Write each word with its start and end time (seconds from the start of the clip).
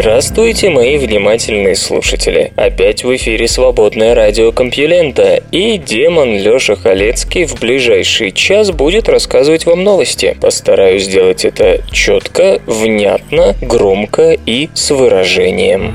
Здравствуйте, 0.00 0.70
мои 0.70 0.96
внимательные 0.96 1.76
слушатели! 1.76 2.52
Опять 2.56 3.04
в 3.04 3.14
эфире 3.16 3.46
свободное 3.46 4.14
радио 4.14 4.50
Компьюлента, 4.50 5.42
и 5.52 5.76
демон 5.76 6.38
Лёша 6.38 6.74
Халецкий 6.74 7.44
в 7.44 7.60
ближайший 7.60 8.32
час 8.32 8.70
будет 8.70 9.10
рассказывать 9.10 9.66
вам 9.66 9.84
новости. 9.84 10.38
Постараюсь 10.40 11.04
сделать 11.04 11.44
это 11.44 11.82
четко, 11.92 12.62
внятно, 12.64 13.54
громко 13.60 14.38
и 14.46 14.70
с 14.72 14.90
выражением. 14.90 15.92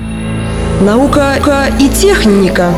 Наука 0.81 1.73
и 1.81 1.89
техника. 1.89 2.75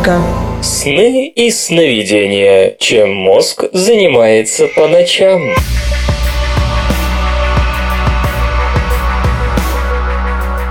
Сны 0.63 1.27
и 1.27 1.51
сновидения. 1.51 2.77
Чем 2.79 3.13
мозг 3.13 3.65
занимается 3.73 4.67
по 4.67 4.87
ночам. 4.87 5.41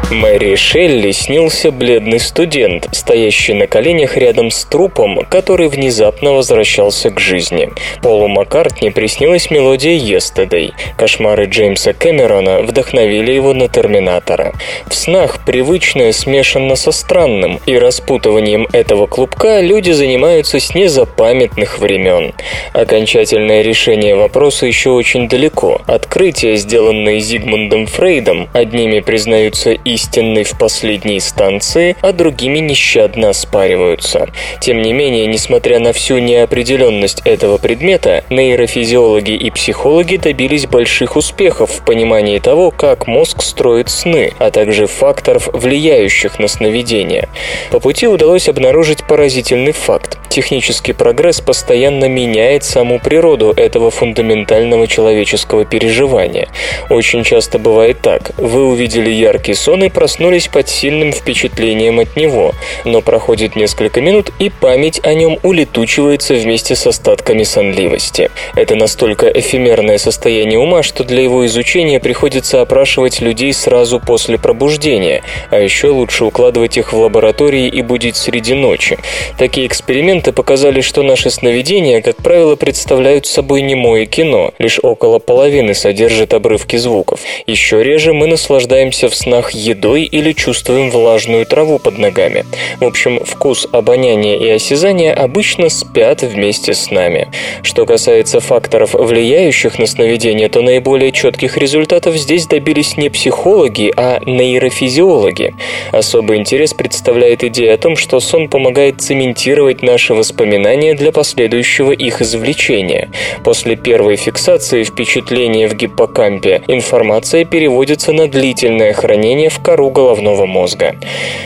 Мэри 0.09 0.55
Шелли 0.55 1.11
снился 1.11 1.73
бледный 1.73 2.21
студент, 2.21 2.89
стоящий 2.93 3.55
на 3.55 3.67
коленях 3.67 4.17
рядом 4.17 4.53
с 4.53 4.65
трупом, 4.65 5.27
который 5.29 5.67
внезапно 5.67 6.33
возвращался 6.33 7.11
к 7.11 7.19
жизни. 7.19 7.71
Полу 8.03 8.29
Маккартни 8.29 8.91
приснилась 8.91 9.51
мелодия 9.51 9.99
«Yesterday». 9.99 10.71
Кошмары 10.97 11.47
Джеймса 11.47 11.93
Кэмерона 11.93 12.61
вдохновили 12.61 13.33
его 13.33 13.53
на 13.53 13.67
«Терминатора». 13.69 14.53
В 14.87 14.95
снах 14.95 15.45
привычное 15.45 16.13
смешано 16.13 16.77
со 16.77 16.93
странным, 16.93 17.59
и 17.67 17.77
распутыванием 17.77 18.69
этого 18.73 19.09
клубка 19.09 19.61
люди 19.61 19.91
занимаются 19.91 20.61
с 20.61 20.73
незапамятных 20.73 21.81
времен. 21.81 22.33
Окончательное 22.73 23.63
решение 23.63 24.15
вопроса 24.15 24.67
еще 24.67 24.91
очень 24.91 25.29
далеко. 25.29 25.81
Открытия, 25.89 26.55
сделанные 26.55 27.19
Зигмундом 27.19 27.87
Фрейдом, 27.87 28.49
одними 28.53 29.01
признаются 29.01 29.73
и 29.73 29.96
истинной 29.97 30.45
в 30.45 30.59
последней 30.59 31.17
инстанции, 31.17 31.97
а 32.03 32.13
другими 32.13 32.59
нещадно 32.59 33.31
оспариваются. 33.31 34.29
Тем 34.61 34.83
не 34.83 34.93
менее, 34.93 35.27
несмотря 35.27 35.79
на 35.79 35.93
всю 35.93 36.19
неопределенность 36.19 37.23
этого 37.25 37.57
предмета, 37.57 38.25
нейрофизиологи 38.31 39.33
и 39.33 39.51
психологи 39.51 40.17
добились 40.17 40.67
больших 40.67 41.17
успехов 41.17 41.71
в 41.71 41.85
понимании 41.85 42.39
того, 42.39 42.71
как 42.71 43.07
мозг 43.07 43.43
строит 43.43 43.89
сны, 43.89 44.33
а 44.39 44.51
также 44.51 44.87
факторов, 44.87 45.49
влияющих 45.53 46.39
на 46.39 46.49
сновидения. 46.49 47.29
По 47.71 47.81
пути 47.81 48.07
удалось 48.07 48.49
обнаружить 48.49 49.05
поразительный 49.05 49.73
факт. 49.73 50.19
Технический 50.29 50.93
прогресс 50.93 51.41
постоянно 51.41 52.05
меняет 52.05 52.65
саму 52.65 53.01
природу 53.01 53.55
этого 53.57 53.91
фундаментального 53.91 54.87
человеческого 54.87 55.65
переживания. 55.65 56.49
Очень 56.91 57.25
часто 57.25 57.59
бывает 57.59 58.03
так. 58.03 58.33
Вы 58.37 58.67
увидели 58.67 59.09
яркий 59.09 59.55
сон 59.55 59.86
и 59.87 59.89
проснулись 59.89 60.49
под 60.49 60.69
сильным 60.69 61.13
впечатлением 61.13 62.01
от 62.01 62.17
него, 62.17 62.53
но 62.85 63.01
проходит 63.01 63.57
несколько 63.57 64.01
минут 64.01 64.31
и 64.39 64.51
память 64.51 65.01
о 65.05 65.15
нем 65.15 65.39
улетучивается 65.43 66.35
вместе 66.35 66.75
с 66.75 66.87
остатками 66.87 67.45
сонливости. 67.45 68.31
Это 68.55 68.75
настолько 68.75 69.29
эфемерное 69.29 69.99
состояние 69.99 70.59
ума, 70.59 70.83
что 70.83 71.05
для 71.05 71.23
его 71.23 71.47
изучения 71.47 72.01
приходится 72.01 72.61
опрашивать 72.61 73.21
людей 73.21 73.53
сразу 73.53 74.01
после 74.01 74.39
пробуждения, 74.39 75.23
а 75.51 75.59
еще 75.59 75.89
лучше 75.89 76.25
укладывать 76.25 76.77
их 76.77 76.93
в 76.93 76.99
лаборатории 76.99 77.69
и 77.69 77.83
будить 77.83 78.17
среди 78.17 78.55
ночи. 78.55 78.99
Такие 79.39 79.67
эксперименты 79.67 80.33
показали, 80.33 80.81
что 80.81 81.03
наши 81.03 81.31
сновидения, 81.31 82.03
как 82.03 82.17
правило, 82.17 82.57
представляют 82.57 83.27
собой 83.27 83.63
немое 83.63 84.07
кино, 84.07 84.53
лишь 84.59 84.81
около 84.83 85.21
половины 85.21 85.75
содержит 85.75 86.35
обрывки 86.35 86.77
звуков. 86.77 87.21
Еще 87.47 87.85
реже 87.85 88.13
мы 88.13 88.27
наслаждаемся 88.27 89.09
в 89.09 89.15
снах 89.15 89.53
едой 89.53 89.76
едой 89.77 90.05
или 90.05 90.33
чувствуем 90.33 90.91
влажную 90.91 91.47
траву 91.47 91.79
под 91.79 91.99
ногами. 91.99 92.45
В 92.81 92.85
общем, 92.85 93.21
вкус, 93.25 93.69
обоняние 93.73 94.39
и 94.39 94.49
осязание 94.51 95.13
обычно 95.13 95.69
спят 95.69 96.23
вместе 96.23 96.73
с 96.73 96.91
нами. 96.91 97.29
Что 97.63 97.87
касается 97.87 98.41
факторов, 98.41 98.95
влияющих 98.95 99.79
на 99.79 99.87
сновидение, 99.87 100.49
то 100.49 100.63
наиболее 100.63 101.13
четких 101.13 101.57
результатов 101.59 102.17
здесь 102.17 102.47
добились 102.47 102.97
не 102.97 103.11
психологи, 103.11 103.93
а 103.97 104.21
нейрофизиологи. 104.25 105.55
Особый 105.93 106.39
интерес 106.39 106.73
представляет 106.73 107.45
идея 107.45 107.75
о 107.75 107.79
том, 107.79 107.97
что 107.97 108.21
сон 108.21 108.49
помогает 108.49 109.01
цементировать 109.01 109.83
наши 109.83 110.15
воспоминания 110.15 110.95
для 110.95 111.13
последующего 111.13 111.93
их 111.93 112.23
извлечения. 112.23 113.11
После 113.45 113.77
первой 113.77 114.17
фиксации 114.17 114.85
впечатления 114.85 115.69
в 115.69 115.75
гиппокампе 115.75 116.63
информация 116.67 117.45
переводится 117.45 118.13
на 118.13 118.27
длительное 118.27 118.93
хранение 118.93 119.51
в 119.51 119.61
кору 119.67 119.91
головного 119.91 120.47
мозга. 120.47 120.95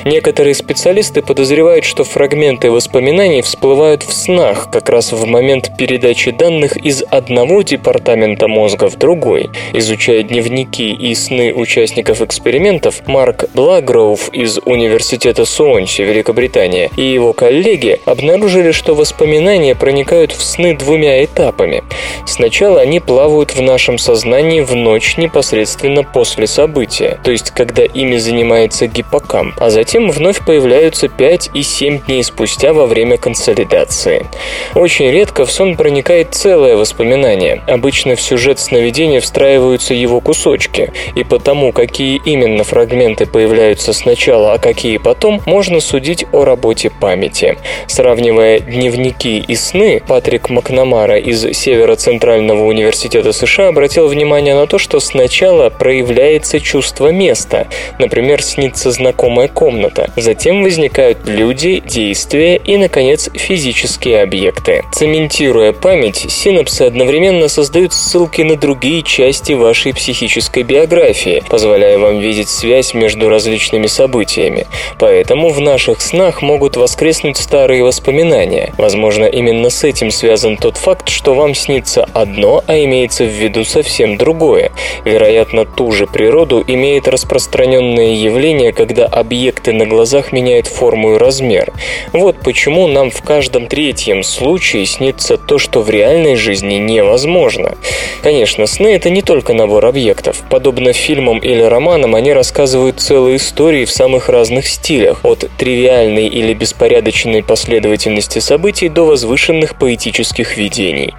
Некоторые 0.04 0.54
специалисты 0.54 1.22
подозревают, 1.22 1.86
что 1.86 2.04
фрагменты 2.04 2.70
воспоминаний 2.70 3.40
всплывают 3.40 4.02
в 4.02 4.12
снах 4.12 4.70
как 4.70 4.90
раз 4.90 5.12
в 5.12 5.24
момент 5.24 5.72
передачи 5.78 6.30
данных 6.30 6.76
из 6.76 7.02
одного 7.10 7.62
департамента 7.62 8.46
мозга 8.46 8.90
в 8.90 8.98
другой. 8.98 9.48
Изучая 9.72 10.22
дневники 10.22 10.92
и 10.92 11.14
сны 11.14 11.54
участников 11.54 12.20
экспериментов, 12.20 13.00
Марк 13.06 13.46
Благроув 13.54 14.28
из 14.34 14.58
Университета 14.66 15.46
Суонси, 15.46 16.02
Великобритания, 16.02 16.90
и 16.98 17.02
его 17.02 17.32
коллеги 17.32 18.00
обнаружили, 18.04 18.72
что 18.72 18.94
воспоминания 18.94 19.74
проникают 19.74 20.32
в 20.32 20.42
сны 20.42 20.76
двумя 20.76 21.24
этапами. 21.24 21.84
Сначала 22.26 22.82
они 22.82 23.00
плавают 23.00 23.54
в 23.54 23.62
нашем 23.62 23.96
сознании 23.96 24.60
в 24.60 24.74
ночь 24.74 25.16
непосредственно 25.16 26.02
после 26.02 26.46
события, 26.46 27.18
то 27.24 27.30
есть 27.30 27.50
когда 27.52 27.84
именно 27.84 28.09
ими 28.10 28.18
занимается 28.18 28.86
гиппокамп, 28.86 29.54
а 29.60 29.70
затем 29.70 30.10
вновь 30.10 30.44
появляются 30.44 31.08
5 31.08 31.50
и 31.54 31.62
7 31.62 32.00
дней 32.06 32.24
спустя 32.24 32.72
во 32.72 32.86
время 32.86 33.16
консолидации. 33.16 34.26
Очень 34.74 35.10
редко 35.10 35.46
в 35.46 35.52
сон 35.52 35.76
проникает 35.76 36.34
целое 36.34 36.76
воспоминание. 36.76 37.62
Обычно 37.68 38.16
в 38.16 38.20
сюжет 38.20 38.58
сновидения 38.58 39.20
встраиваются 39.20 39.94
его 39.94 40.20
кусочки, 40.20 40.92
и 41.14 41.22
потому, 41.22 41.72
какие 41.72 42.20
именно 42.24 42.64
фрагменты 42.64 43.26
появляются 43.26 43.92
сначала, 43.92 44.54
а 44.54 44.58
какие 44.58 44.98
потом, 44.98 45.40
можно 45.46 45.80
судить 45.80 46.24
о 46.32 46.44
работе 46.44 46.90
памяти. 46.90 47.56
Сравнивая 47.86 48.58
дневники 48.58 49.38
и 49.38 49.54
сны, 49.54 50.02
Патрик 50.06 50.50
Макнамара 50.50 51.18
из 51.18 51.42
Северо-Центрального 51.42 52.64
университета 52.64 53.32
США 53.32 53.68
обратил 53.68 54.08
внимание 54.08 54.54
на 54.54 54.66
то, 54.66 54.78
что 54.78 54.98
сначала 54.98 55.70
проявляется 55.70 56.58
чувство 56.58 57.12
места, 57.12 57.68
Например, 58.00 58.42
снится 58.42 58.90
знакомая 58.92 59.48
комната. 59.48 60.10
Затем 60.16 60.62
возникают 60.62 61.18
люди, 61.26 61.82
действия 61.86 62.56
и, 62.56 62.78
наконец, 62.78 63.28
физические 63.34 64.22
объекты. 64.22 64.84
Цементируя 64.90 65.74
память, 65.74 66.24
синапсы 66.30 66.82
одновременно 66.82 67.48
создают 67.48 67.92
ссылки 67.92 68.40
на 68.40 68.56
другие 68.56 69.02
части 69.02 69.52
вашей 69.52 69.92
психической 69.92 70.62
биографии, 70.62 71.42
позволяя 71.50 71.98
вам 71.98 72.20
видеть 72.20 72.48
связь 72.48 72.94
между 72.94 73.28
различными 73.28 73.86
событиями. 73.86 74.66
Поэтому 74.98 75.50
в 75.50 75.60
наших 75.60 76.00
снах 76.00 76.40
могут 76.40 76.76
воскреснуть 76.76 77.36
старые 77.36 77.84
воспоминания. 77.84 78.72
Возможно, 78.78 79.26
именно 79.26 79.68
с 79.68 79.84
этим 79.84 80.10
связан 80.10 80.56
тот 80.56 80.78
факт, 80.78 81.10
что 81.10 81.34
вам 81.34 81.54
снится 81.54 82.08
одно, 82.14 82.64
а 82.66 82.78
имеется 82.78 83.24
в 83.24 83.28
виду 83.28 83.66
совсем 83.66 84.16
другое. 84.16 84.72
Вероятно, 85.04 85.66
ту 85.66 85.92
же 85.92 86.06
природу 86.06 86.64
имеет 86.66 87.06
распространенный 87.06 87.89
странное 87.90 88.14
явление, 88.14 88.72
когда 88.72 89.06
объекты 89.06 89.72
на 89.72 89.84
глазах 89.84 90.32
меняют 90.32 90.66
форму 90.68 91.14
и 91.14 91.18
размер. 91.18 91.72
Вот 92.12 92.36
почему 92.38 92.86
нам 92.86 93.10
в 93.10 93.22
каждом 93.22 93.66
третьем 93.66 94.22
случае 94.22 94.86
снится 94.86 95.36
то, 95.36 95.58
что 95.58 95.82
в 95.82 95.90
реальной 95.90 96.36
жизни 96.36 96.74
невозможно. 96.74 97.76
Конечно, 98.22 98.66
сны— 98.66 98.88
это 98.94 99.10
не 99.10 99.22
только 99.22 99.54
набор 99.54 99.86
объектов. 99.86 100.42
Подобно 100.50 100.92
фильмам 100.92 101.38
или 101.38 101.62
романам, 101.62 102.14
они 102.14 102.32
рассказывают 102.32 103.00
целые 103.00 103.36
истории 103.36 103.84
в 103.84 103.90
самых 103.90 104.28
разных 104.28 104.68
стилях, 104.68 105.24
от 105.24 105.44
тривиальной 105.58 106.28
или 106.28 106.54
беспорядочной 106.54 107.42
последовательности 107.42 108.38
событий 108.38 108.88
до 108.88 109.04
возвышенных 109.04 109.76
поэтических 109.76 110.56
видений. 110.56 111.14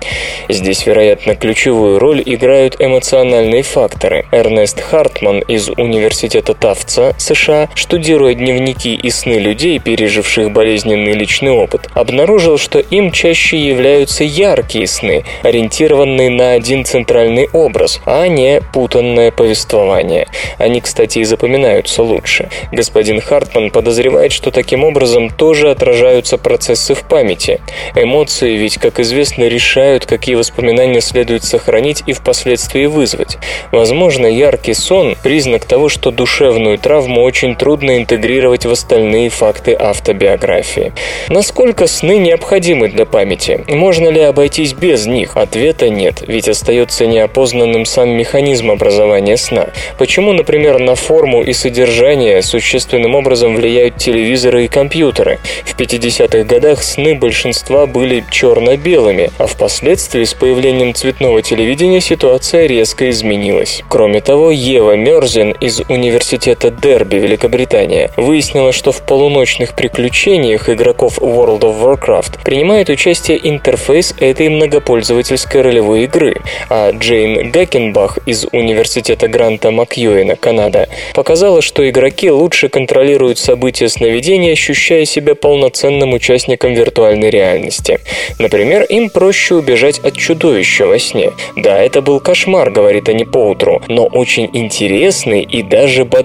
Здесь, 0.48 0.86
вероятно, 0.86 1.36
ключевую 1.36 2.00
роль 2.00 2.24
играют 2.26 2.78
эмоциональные 2.80 3.64
факторы. 3.64 4.26
Эрнест 4.32 4.80
Хартман 4.80 5.40
из 5.40 5.70
Университета 5.70 6.51
Тавца, 6.54 7.14
США, 7.18 7.70
штудируя 7.76 8.34
дневники 8.34 8.96
и 8.96 9.10
сны 9.10 9.34
людей, 9.34 9.80
переживших 9.80 10.52
болезненный 10.52 11.14
личный 11.14 11.52
опыт, 11.52 11.90
обнаружил, 11.94 12.58
что 12.58 12.80
им 12.80 13.12
чаще 13.12 13.58
являются 13.58 14.24
яркие 14.24 14.88
сны, 14.88 15.24
ориентированные 15.44 16.30
на 16.30 16.52
один 16.54 16.86
центральный 16.86 17.50
образ, 17.54 18.02
а 18.06 18.28
не 18.28 18.62
путанное 18.74 19.32
повествование. 19.32 20.28
Они, 20.58 20.82
кстати, 20.82 21.20
и 21.20 21.24
запоминаются 21.24 22.04
лучше. 22.04 22.50
Господин 22.72 23.22
Хартман 23.22 23.72
подозревает, 23.72 24.32
что 24.32 24.52
таким 24.52 24.84
образом 24.84 25.30
тоже 25.30 25.72
отражаются 25.72 26.38
процессы 26.38 26.94
в 26.94 27.04
памяти. 27.04 27.62
Эмоции 27.96 28.58
ведь, 28.58 28.78
как 28.78 29.00
известно, 29.00 29.48
решают, 29.48 30.06
какие 30.06 30.36
воспоминания 30.36 31.02
следует 31.02 31.44
сохранить 31.44 32.04
и 32.06 32.14
впоследствии 32.14 32.86
вызвать. 32.86 33.38
Возможно, 33.72 34.26
яркий 34.26 34.74
сон– 34.74 35.16
признак 35.24 35.66
того, 35.66 35.90
что 35.90 36.12
душевную 36.42 36.80
травму 36.80 37.22
очень 37.22 37.56
трудно 37.56 37.98
интегрировать 37.98 38.66
в 38.66 38.72
остальные 38.72 39.30
факты 39.30 39.78
автобиографии. 39.80 40.92
Насколько 41.30 41.86
сны 41.86 42.18
необходимы 42.18 42.88
для 42.88 43.06
памяти? 43.06 43.64
Можно 43.68 44.10
ли 44.10 44.22
обойтись 44.22 44.74
без 44.74 45.06
них? 45.06 45.38
Ответа 45.38 45.90
нет, 45.90 46.24
ведь 46.26 46.50
остается 46.50 47.06
неопознанным 47.06 47.86
сам 47.86 48.10
механизм 48.10 48.72
образования 48.72 49.38
сна. 49.38 49.68
Почему, 50.00 50.34
например, 50.34 50.80
на 50.80 50.96
форму 50.96 51.44
и 51.44 51.54
содержание 51.54 52.42
существенным 52.42 53.14
образом 53.14 53.56
влияют 53.56 53.98
телевизоры 53.98 54.66
и 54.66 54.68
компьютеры? 54.68 55.38
В 55.64 55.80
50-х 55.80 56.44
годах 56.46 56.82
сны 56.82 57.14
большинства 57.14 57.86
были 57.86 58.26
черно-белыми, 58.32 59.30
а 59.38 59.46
впоследствии 59.46 60.24
с 60.24 60.34
появлением 60.34 60.96
цветного 60.96 61.44
телевидения 61.44 62.02
ситуация 62.02 62.66
резко 62.66 63.12
изменилась. 63.12 63.84
Кроме 63.88 64.22
того, 64.22 64.50
Ева 64.50 64.96
Мерзин 64.96 65.52
из 65.52 65.82
Университета 65.88 66.31
Дерби, 66.38 67.16
Великобритания, 67.18 68.12
выяснила, 68.18 68.72
что 68.72 68.92
в 68.92 69.02
полуночных 69.06 69.76
приключениях 69.76 70.70
игроков 70.70 71.20
World 71.20 71.62
of 71.62 71.82
Warcraft 71.82 72.44
принимает 72.44 72.90
участие 72.90 73.40
интерфейс 73.48 74.14
этой 74.20 74.50
многопользовательской 74.50 75.62
ролевой 75.62 76.04
игры, 76.04 76.36
а 76.70 76.92
Джейн 76.92 77.52
Геккенбах 77.52 78.20
из 78.26 78.46
Университета 78.52 79.28
Гранта 79.28 79.72
Макьюэна, 79.72 80.36
Канада, 80.36 80.90
показала, 81.14 81.62
что 81.62 81.88
игроки 81.90 82.32
лучше 82.32 82.70
контролируют 82.70 83.38
события 83.38 83.90
сновидения, 83.90 84.54
ощущая 84.54 85.06
себя 85.06 85.36
полноценным 85.36 86.14
участником 86.14 86.74
виртуальной 86.74 87.30
реальности. 87.30 88.00
Например, 88.40 88.84
им 88.84 89.10
проще 89.10 89.56
убежать 89.56 90.00
от 90.00 90.16
чудовища 90.18 90.88
во 90.88 91.00
сне. 91.00 91.32
Да, 91.56 91.78
это 91.78 92.02
был 92.02 92.20
кошмар, 92.20 92.72
говорит 92.72 93.10
они 93.10 93.26
поутру, 93.26 93.82
но 93.88 94.06
очень 94.06 94.50
интересный 94.54 95.42
и 95.42 95.62
даже 95.64 96.06
бодрящий. 96.06 96.21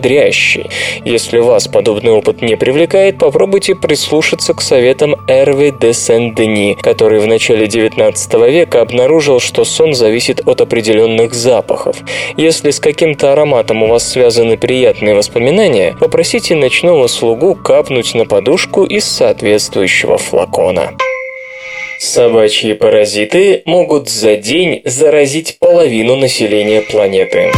Если 1.05 1.39
вас 1.39 1.69
подобный 1.69 2.13
опыт 2.13 2.43
не 2.43 2.57
привлекает, 2.57 3.19
попробуйте 3.19 3.75
прислушаться 3.75 4.55
к 4.55 4.61
советам 4.61 5.17
Эрви 5.29 5.73
де 5.81 5.93
Сен-Дени, 5.93 6.77
который 6.81 7.21
в 7.21 7.27
начале 7.27 7.67
19 7.67 8.35
века 8.51 8.81
обнаружил, 8.81 9.41
что 9.41 9.65
сон 9.65 9.95
зависит 9.95 10.47
от 10.47 10.61
определенных 10.61 11.35
запахов. 11.35 11.97
Если 12.37 12.71
с 12.71 12.81
каким-то 12.81 13.33
ароматом 13.33 13.83
у 13.83 13.87
вас 13.87 14.09
связаны 14.09 14.57
приятные 14.57 15.15
воспоминания, 15.15 15.97
попросите 15.99 16.55
ночного 16.55 17.07
слугу 17.07 17.55
капнуть 17.55 18.15
на 18.15 18.25
подушку 18.27 18.85
из 18.85 19.05
соответствующего 19.05 20.19
флакона. 20.19 20.93
Собачьи 21.99 22.75
паразиты 22.75 23.63
могут 23.65 24.09
за 24.11 24.37
день 24.37 24.83
заразить 24.85 25.59
половину 25.59 26.17
населения 26.17 26.83
планеты. 26.83 27.53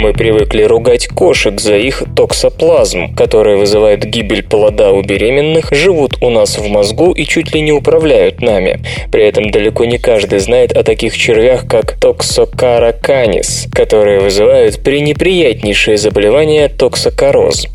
Мы 0.00 0.14
привыкли 0.14 0.62
ругать 0.62 1.08
кошек 1.08 1.60
за 1.60 1.76
их 1.76 2.02
токсоплазм, 2.16 3.14
который 3.14 3.58
вызывает 3.58 4.02
гибель 4.02 4.42
плода 4.42 4.92
у 4.92 5.02
беременных, 5.02 5.70
живут 5.72 6.22
у 6.22 6.30
нас 6.30 6.56
в 6.56 6.66
мозгу 6.68 7.12
и 7.12 7.26
чуть 7.26 7.52
ли 7.52 7.60
не 7.60 7.72
управляют 7.72 8.40
нами. 8.40 8.80
При 9.12 9.22
этом 9.26 9.50
далеко 9.50 9.84
не 9.84 9.98
каждый 9.98 10.38
знает 10.38 10.74
о 10.74 10.84
таких 10.84 11.14
червях, 11.14 11.66
как 11.68 12.00
токсокараканис, 12.00 13.66
которые 13.74 14.20
вызывают 14.20 14.82
пренеприятнейшее 14.82 15.98
заболевание 15.98 16.68
токсокороз. 16.68 17.66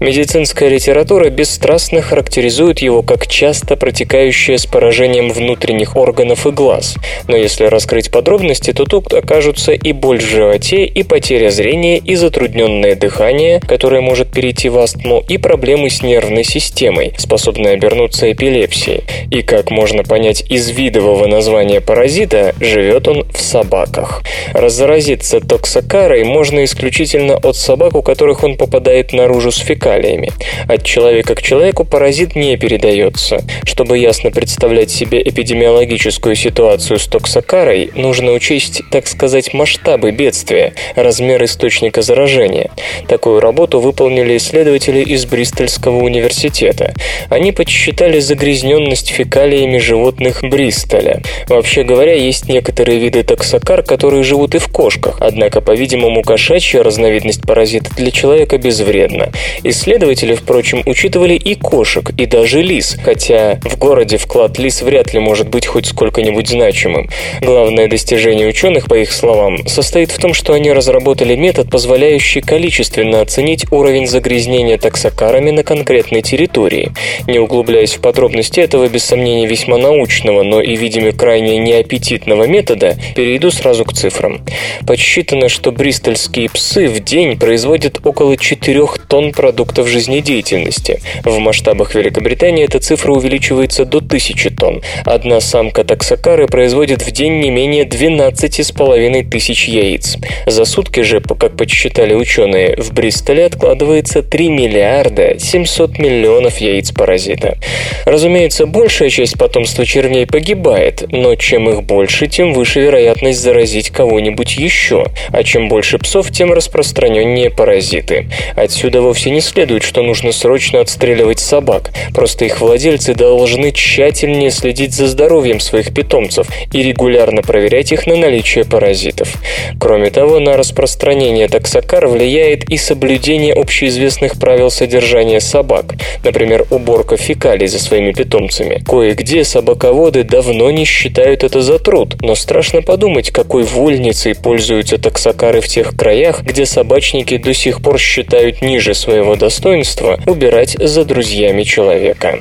Медицинская 0.00 0.68
литература 0.68 1.30
бесстрастно 1.30 2.02
характеризует 2.02 2.80
его 2.80 3.00
как 3.00 3.26
часто 3.26 3.76
протекающее 3.76 4.58
с 4.58 4.66
поражением 4.66 5.30
внутренних 5.30 5.96
органов 5.96 6.46
и 6.46 6.50
глаз. 6.50 6.96
Но 7.26 7.38
если 7.38 7.64
раскрыть 7.64 8.10
подробности, 8.10 8.74
то 8.74 8.84
тут 8.84 9.14
окажутся 9.14 9.72
и 9.72 9.92
боль 9.92 10.18
в 10.18 10.28
животе, 10.28 10.84
и 10.84 11.02
потеря 11.02 11.48
зрения, 11.48 11.69
зрения 11.70 11.98
и 11.98 12.16
затрудненное 12.16 12.96
дыхание, 12.96 13.60
которое 13.60 14.00
может 14.00 14.32
перейти 14.32 14.68
в 14.68 14.76
астму, 14.78 15.22
и 15.28 15.38
проблемы 15.38 15.88
с 15.88 16.02
нервной 16.02 16.42
системой, 16.42 17.14
способные 17.16 17.74
обернуться 17.74 18.32
эпилепсией. 18.32 19.04
И, 19.30 19.42
как 19.42 19.70
можно 19.70 20.02
понять 20.02 20.42
из 20.50 20.68
видового 20.70 21.28
названия 21.28 21.80
паразита, 21.80 22.56
живет 22.60 23.06
он 23.06 23.24
в 23.32 23.40
собаках. 23.40 24.22
Раззаразиться 24.52 25.40
токсокарой 25.40 26.24
можно 26.24 26.64
исключительно 26.64 27.36
от 27.36 27.54
собак, 27.54 27.94
у 27.94 28.02
которых 28.02 28.42
он 28.42 28.56
попадает 28.56 29.12
наружу 29.12 29.52
с 29.52 29.58
фекалиями. 29.58 30.32
От 30.66 30.82
человека 30.82 31.36
к 31.36 31.42
человеку 31.42 31.84
паразит 31.84 32.34
не 32.34 32.56
передается. 32.56 33.44
Чтобы 33.64 33.98
ясно 33.98 34.32
представлять 34.32 34.90
себе 34.90 35.22
эпидемиологическую 35.22 36.34
ситуацию 36.34 36.98
с 36.98 37.06
токсокарой, 37.06 37.90
нужно 37.94 38.32
учесть, 38.32 38.82
так 38.90 39.06
сказать, 39.06 39.54
масштабы 39.54 40.10
бедствия, 40.10 40.74
размеры 40.96 41.46
источника 41.60 42.00
заражения. 42.00 42.70
Такую 43.06 43.40
работу 43.40 43.80
выполнили 43.80 44.38
исследователи 44.38 45.00
из 45.00 45.26
Бристольского 45.26 45.96
университета. 45.96 46.94
Они 47.28 47.52
подсчитали 47.52 48.18
загрязненность 48.18 49.10
фекалиями 49.10 49.76
животных 49.76 50.42
Бристоля. 50.42 51.20
Вообще 51.48 51.82
говоря, 51.82 52.14
есть 52.14 52.48
некоторые 52.48 52.98
виды 52.98 53.22
токсокар, 53.24 53.82
которые 53.82 54.22
живут 54.22 54.54
и 54.54 54.58
в 54.58 54.68
кошках, 54.68 55.18
однако, 55.20 55.60
по-видимому, 55.60 56.22
кошачья 56.22 56.82
разновидность 56.82 57.42
паразита 57.42 57.94
для 57.94 58.10
человека 58.10 58.56
безвредна. 58.56 59.28
Исследователи, 59.62 60.34
впрочем, 60.34 60.82
учитывали 60.86 61.34
и 61.34 61.54
кошек, 61.54 62.10
и 62.16 62.24
даже 62.24 62.62
лис, 62.62 62.96
хотя 63.04 63.58
в 63.64 63.76
городе 63.76 64.16
вклад 64.16 64.58
лис 64.58 64.80
вряд 64.80 65.12
ли 65.12 65.20
может 65.20 65.50
быть 65.50 65.66
хоть 65.66 65.86
сколько-нибудь 65.86 66.48
значимым. 66.48 67.10
Главное 67.42 67.86
достижение 67.86 68.48
ученых, 68.48 68.86
по 68.86 68.94
их 68.94 69.12
словам, 69.12 69.66
состоит 69.68 70.10
в 70.10 70.18
том, 70.18 70.32
что 70.32 70.54
они 70.54 70.72
разработали 70.72 71.34
метод, 71.36 71.49
позволяющий 71.58 72.40
количественно 72.40 73.20
оценить 73.20 73.70
уровень 73.72 74.06
загрязнения 74.06 74.78
таксокарами 74.78 75.50
на 75.50 75.62
конкретной 75.62 76.22
территории. 76.22 76.92
Не 77.26 77.38
углубляясь 77.38 77.94
в 77.94 78.00
подробности 78.00 78.60
этого, 78.60 78.88
без 78.88 79.04
сомнения, 79.04 79.46
весьма 79.46 79.76
научного, 79.76 80.42
но 80.42 80.60
и, 80.60 80.76
видимо, 80.76 81.12
крайне 81.12 81.58
неаппетитного 81.58 82.44
метода, 82.44 82.96
перейду 83.14 83.50
сразу 83.50 83.84
к 83.84 83.92
цифрам. 83.92 84.40
Подсчитано, 84.86 85.48
что 85.48 85.72
бристольские 85.72 86.48
псы 86.48 86.88
в 86.88 87.00
день 87.00 87.38
производят 87.38 88.00
около 88.04 88.36
4 88.36 88.80
тонн 89.08 89.32
продуктов 89.32 89.88
жизнедеятельности. 89.88 91.00
В 91.24 91.38
масштабах 91.38 91.94
Великобритании 91.94 92.64
эта 92.64 92.78
цифра 92.78 93.12
увеличивается 93.12 93.84
до 93.84 93.98
1000 93.98 94.50
тонн. 94.50 94.82
Одна 95.04 95.40
самка 95.40 95.84
таксокары 95.84 96.46
производит 96.46 97.02
в 97.02 97.10
день 97.10 97.40
не 97.40 97.50
менее 97.50 97.84
12,5 97.84 99.30
тысяч 99.30 99.68
яиц. 99.68 100.16
За 100.46 100.64
сутки 100.64 101.00
же 101.00 101.20
как 101.40 101.56
подсчитали 101.56 102.12
ученые, 102.12 102.76
в 102.76 102.92
Бристоле 102.92 103.46
откладывается 103.46 104.22
3 104.22 104.48
миллиарда 104.50 105.38
700 105.38 105.98
миллионов 105.98 106.58
яиц 106.58 106.92
паразита. 106.92 107.56
Разумеется, 108.04 108.66
большая 108.66 109.08
часть 109.08 109.38
потомства 109.38 109.86
червей 109.86 110.26
погибает, 110.26 111.04
но 111.10 111.34
чем 111.36 111.70
их 111.70 111.82
больше, 111.82 112.26
тем 112.26 112.52
выше 112.52 112.80
вероятность 112.80 113.40
заразить 113.40 113.88
кого-нибудь 113.88 114.58
еще, 114.58 115.06
а 115.30 115.42
чем 115.42 115.70
больше 115.70 115.98
псов, 115.98 116.30
тем 116.30 116.52
распространеннее 116.52 117.48
паразиты. 117.48 118.28
Отсюда 118.54 119.00
вовсе 119.00 119.30
не 119.30 119.40
следует, 119.40 119.82
что 119.82 120.02
нужно 120.02 120.32
срочно 120.32 120.80
отстреливать 120.80 121.38
собак, 121.38 121.90
просто 122.14 122.44
их 122.44 122.60
владельцы 122.60 123.14
должны 123.14 123.72
тщательнее 123.72 124.50
следить 124.50 124.92
за 124.92 125.06
здоровьем 125.06 125.58
своих 125.58 125.94
питомцев 125.94 126.48
и 126.72 126.82
регулярно 126.82 127.40
проверять 127.40 127.92
их 127.92 128.06
на 128.06 128.16
наличие 128.16 128.66
паразитов. 128.66 129.32
Кроме 129.80 130.10
того, 130.10 130.38
на 130.38 130.58
распространение 130.58 131.29
распространение 131.30 131.48
таксокар 131.48 132.06
влияет 132.08 132.68
и 132.70 132.76
соблюдение 132.76 133.54
общеизвестных 133.54 134.38
правил 134.38 134.70
содержания 134.70 135.40
собак, 135.40 135.94
например, 136.24 136.66
уборка 136.70 137.16
фекалий 137.16 137.68
за 137.68 137.78
своими 137.78 138.12
питомцами. 138.12 138.82
Кое-где 138.86 139.44
собаководы 139.44 140.24
давно 140.24 140.70
не 140.70 140.84
считают 140.84 141.44
это 141.44 141.60
за 141.62 141.78
труд, 141.78 142.16
но 142.20 142.34
страшно 142.34 142.82
подумать, 142.82 143.30
какой 143.30 143.62
вольницей 143.62 144.34
пользуются 144.34 144.98
таксокары 144.98 145.60
в 145.60 145.68
тех 145.68 145.96
краях, 145.96 146.42
где 146.42 146.66
собачники 146.66 147.36
до 147.36 147.54
сих 147.54 147.80
пор 147.80 147.98
считают 147.98 148.62
ниже 148.62 148.94
своего 148.94 149.36
достоинства 149.36 150.18
убирать 150.26 150.76
за 150.78 151.04
друзьями 151.04 151.62
человека. 151.62 152.38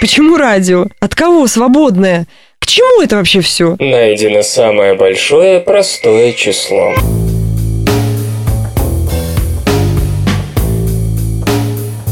Почему 0.00 0.36
радио? 0.36 0.86
От 1.00 1.14
кого 1.14 1.46
свободное? 1.48 2.26
чему 2.68 3.02
это 3.02 3.16
вообще 3.16 3.40
все? 3.40 3.76
Найдено 3.78 4.42
самое 4.42 4.94
большое 4.94 5.60
простое 5.60 6.32
число. 6.32 6.94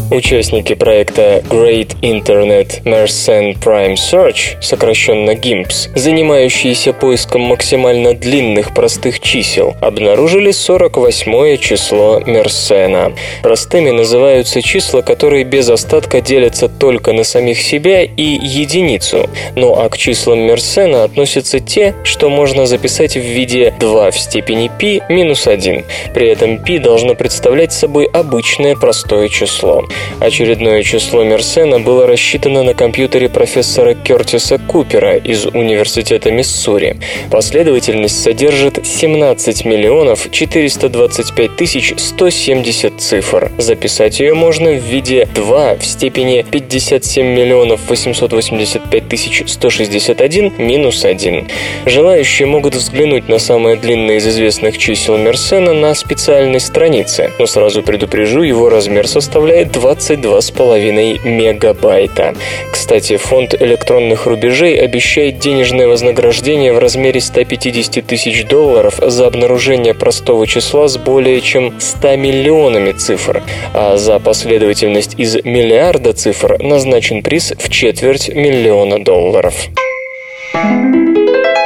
Участники 0.09 0.75
проекта 0.75 1.43
Great 1.51 1.97
Internet 2.01 2.85
Mersenne 2.85 3.59
Prime 3.59 3.95
Search, 3.95 4.57
сокращенно 4.63 5.33
GIMPS, 5.33 5.91
занимающиеся 5.97 6.93
поиском 6.93 7.41
максимально 7.41 8.15
длинных 8.15 8.73
простых 8.73 9.19
чисел, 9.19 9.75
обнаружили 9.81 10.53
48 10.53 11.57
число 11.57 12.21
Мерсена. 12.21 13.15
Простыми 13.43 13.91
называются 13.91 14.63
числа, 14.63 15.03
которые 15.03 15.43
без 15.43 15.69
остатка 15.69 16.21
делятся 16.21 16.69
только 16.69 17.13
на 17.13 17.25
самих 17.25 17.61
себя 17.61 18.05
и 18.05 18.23
единицу. 18.23 19.29
Ну 19.57 19.75
а 19.75 19.89
к 19.89 19.99
числам 19.99 20.39
Мерсена 20.39 21.03
относятся 21.03 21.59
те, 21.59 21.97
что 22.05 22.31
можно 22.31 22.67
записать 22.67 23.17
в 23.17 23.21
виде 23.21 23.75
2 23.81 24.13
в 24.13 24.19
степени 24.19 24.69
π 24.69 25.05
минус 25.09 25.49
1. 25.49 25.85
При 26.15 26.29
этом 26.29 26.59
π 26.59 26.79
должно 26.79 27.17
представлять 27.17 27.73
собой 27.73 28.05
обычное 28.05 28.77
простое 28.77 29.29
число. 29.29 29.85
Очередное 30.21 30.83
число 30.83 31.25
Мерсена 31.25 31.79
было 31.79 32.07
рассчитано 32.07 32.63
на 32.63 32.75
компьютере 32.75 33.29
профессора 33.29 33.95
Кертиса 33.95 34.59
Купера 34.59 35.17
из 35.17 35.47
Университета 35.47 36.31
Миссури. 36.31 36.97
Последовательность 37.31 38.23
содержит 38.23 38.85
17 38.85 39.65
миллионов 39.65 40.29
425 40.31 41.57
тысяч 41.57 41.95
170 41.97 43.01
цифр. 43.01 43.53
Записать 43.59 44.21
ее 44.21 44.35
можно 44.35 44.71
в 44.73 44.83
виде 44.83 45.29
2 45.35 45.77
в 45.77 45.85
степени 45.85 46.45
57 46.51 47.27
миллионов 47.27 47.81
885 47.89 49.09
тысяч 49.09 49.43
161 49.47 50.55
минус 50.59 51.05
1. 51.05 51.49
Желающие 51.87 52.47
могут 52.47 52.75
взглянуть 52.75 53.29
на 53.29 53.39
самое 53.39 53.77
длинное 53.77 54.17
из 54.17 54.27
известных 54.27 54.79
чисел 54.79 55.17
Мерсена 55.19 55.73
на 55.73 55.95
специальной 55.95 56.61
странице, 56.61 57.31
но 57.39 57.47
сразу 57.47 57.83
предупрежу, 57.83 58.43
его 58.43 58.69
размер 58.69 59.07
составляет 59.07 59.73
2 59.73 59.86
22,5 59.93 61.29
мегабайта. 61.29 62.35
Кстати, 62.73 63.17
фонд 63.17 63.55
электронных 63.55 64.27
рубежей 64.27 64.79
обещает 64.81 65.39
денежное 65.39 65.87
вознаграждение 65.87 66.73
в 66.73 66.79
размере 66.79 67.21
150 67.21 68.05
тысяч 68.05 68.45
долларов 68.45 68.99
за 69.01 69.27
обнаружение 69.27 69.95
простого 69.95 70.47
числа 70.47 70.89
с 70.89 70.99
более 70.99 71.41
чем 71.41 71.81
100 71.81 72.17
миллионами 72.17 72.93
цифр, 72.93 73.43
а 73.75 73.97
за 73.97 74.19
последовательность 74.19 75.15
из 75.19 75.37
миллиарда 75.45 76.13
цифр 76.13 76.59
назначен 76.61 77.23
приз 77.23 77.53
в 77.57 77.71
четверть 77.71 78.29
миллиона 78.29 79.03
долларов. 79.03 79.69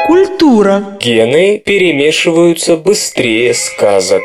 Культура. 0.06 0.98
Гены 1.00 1.58
перемешиваются 1.58 2.76
быстрее 2.76 3.54
сказок. 3.54 4.22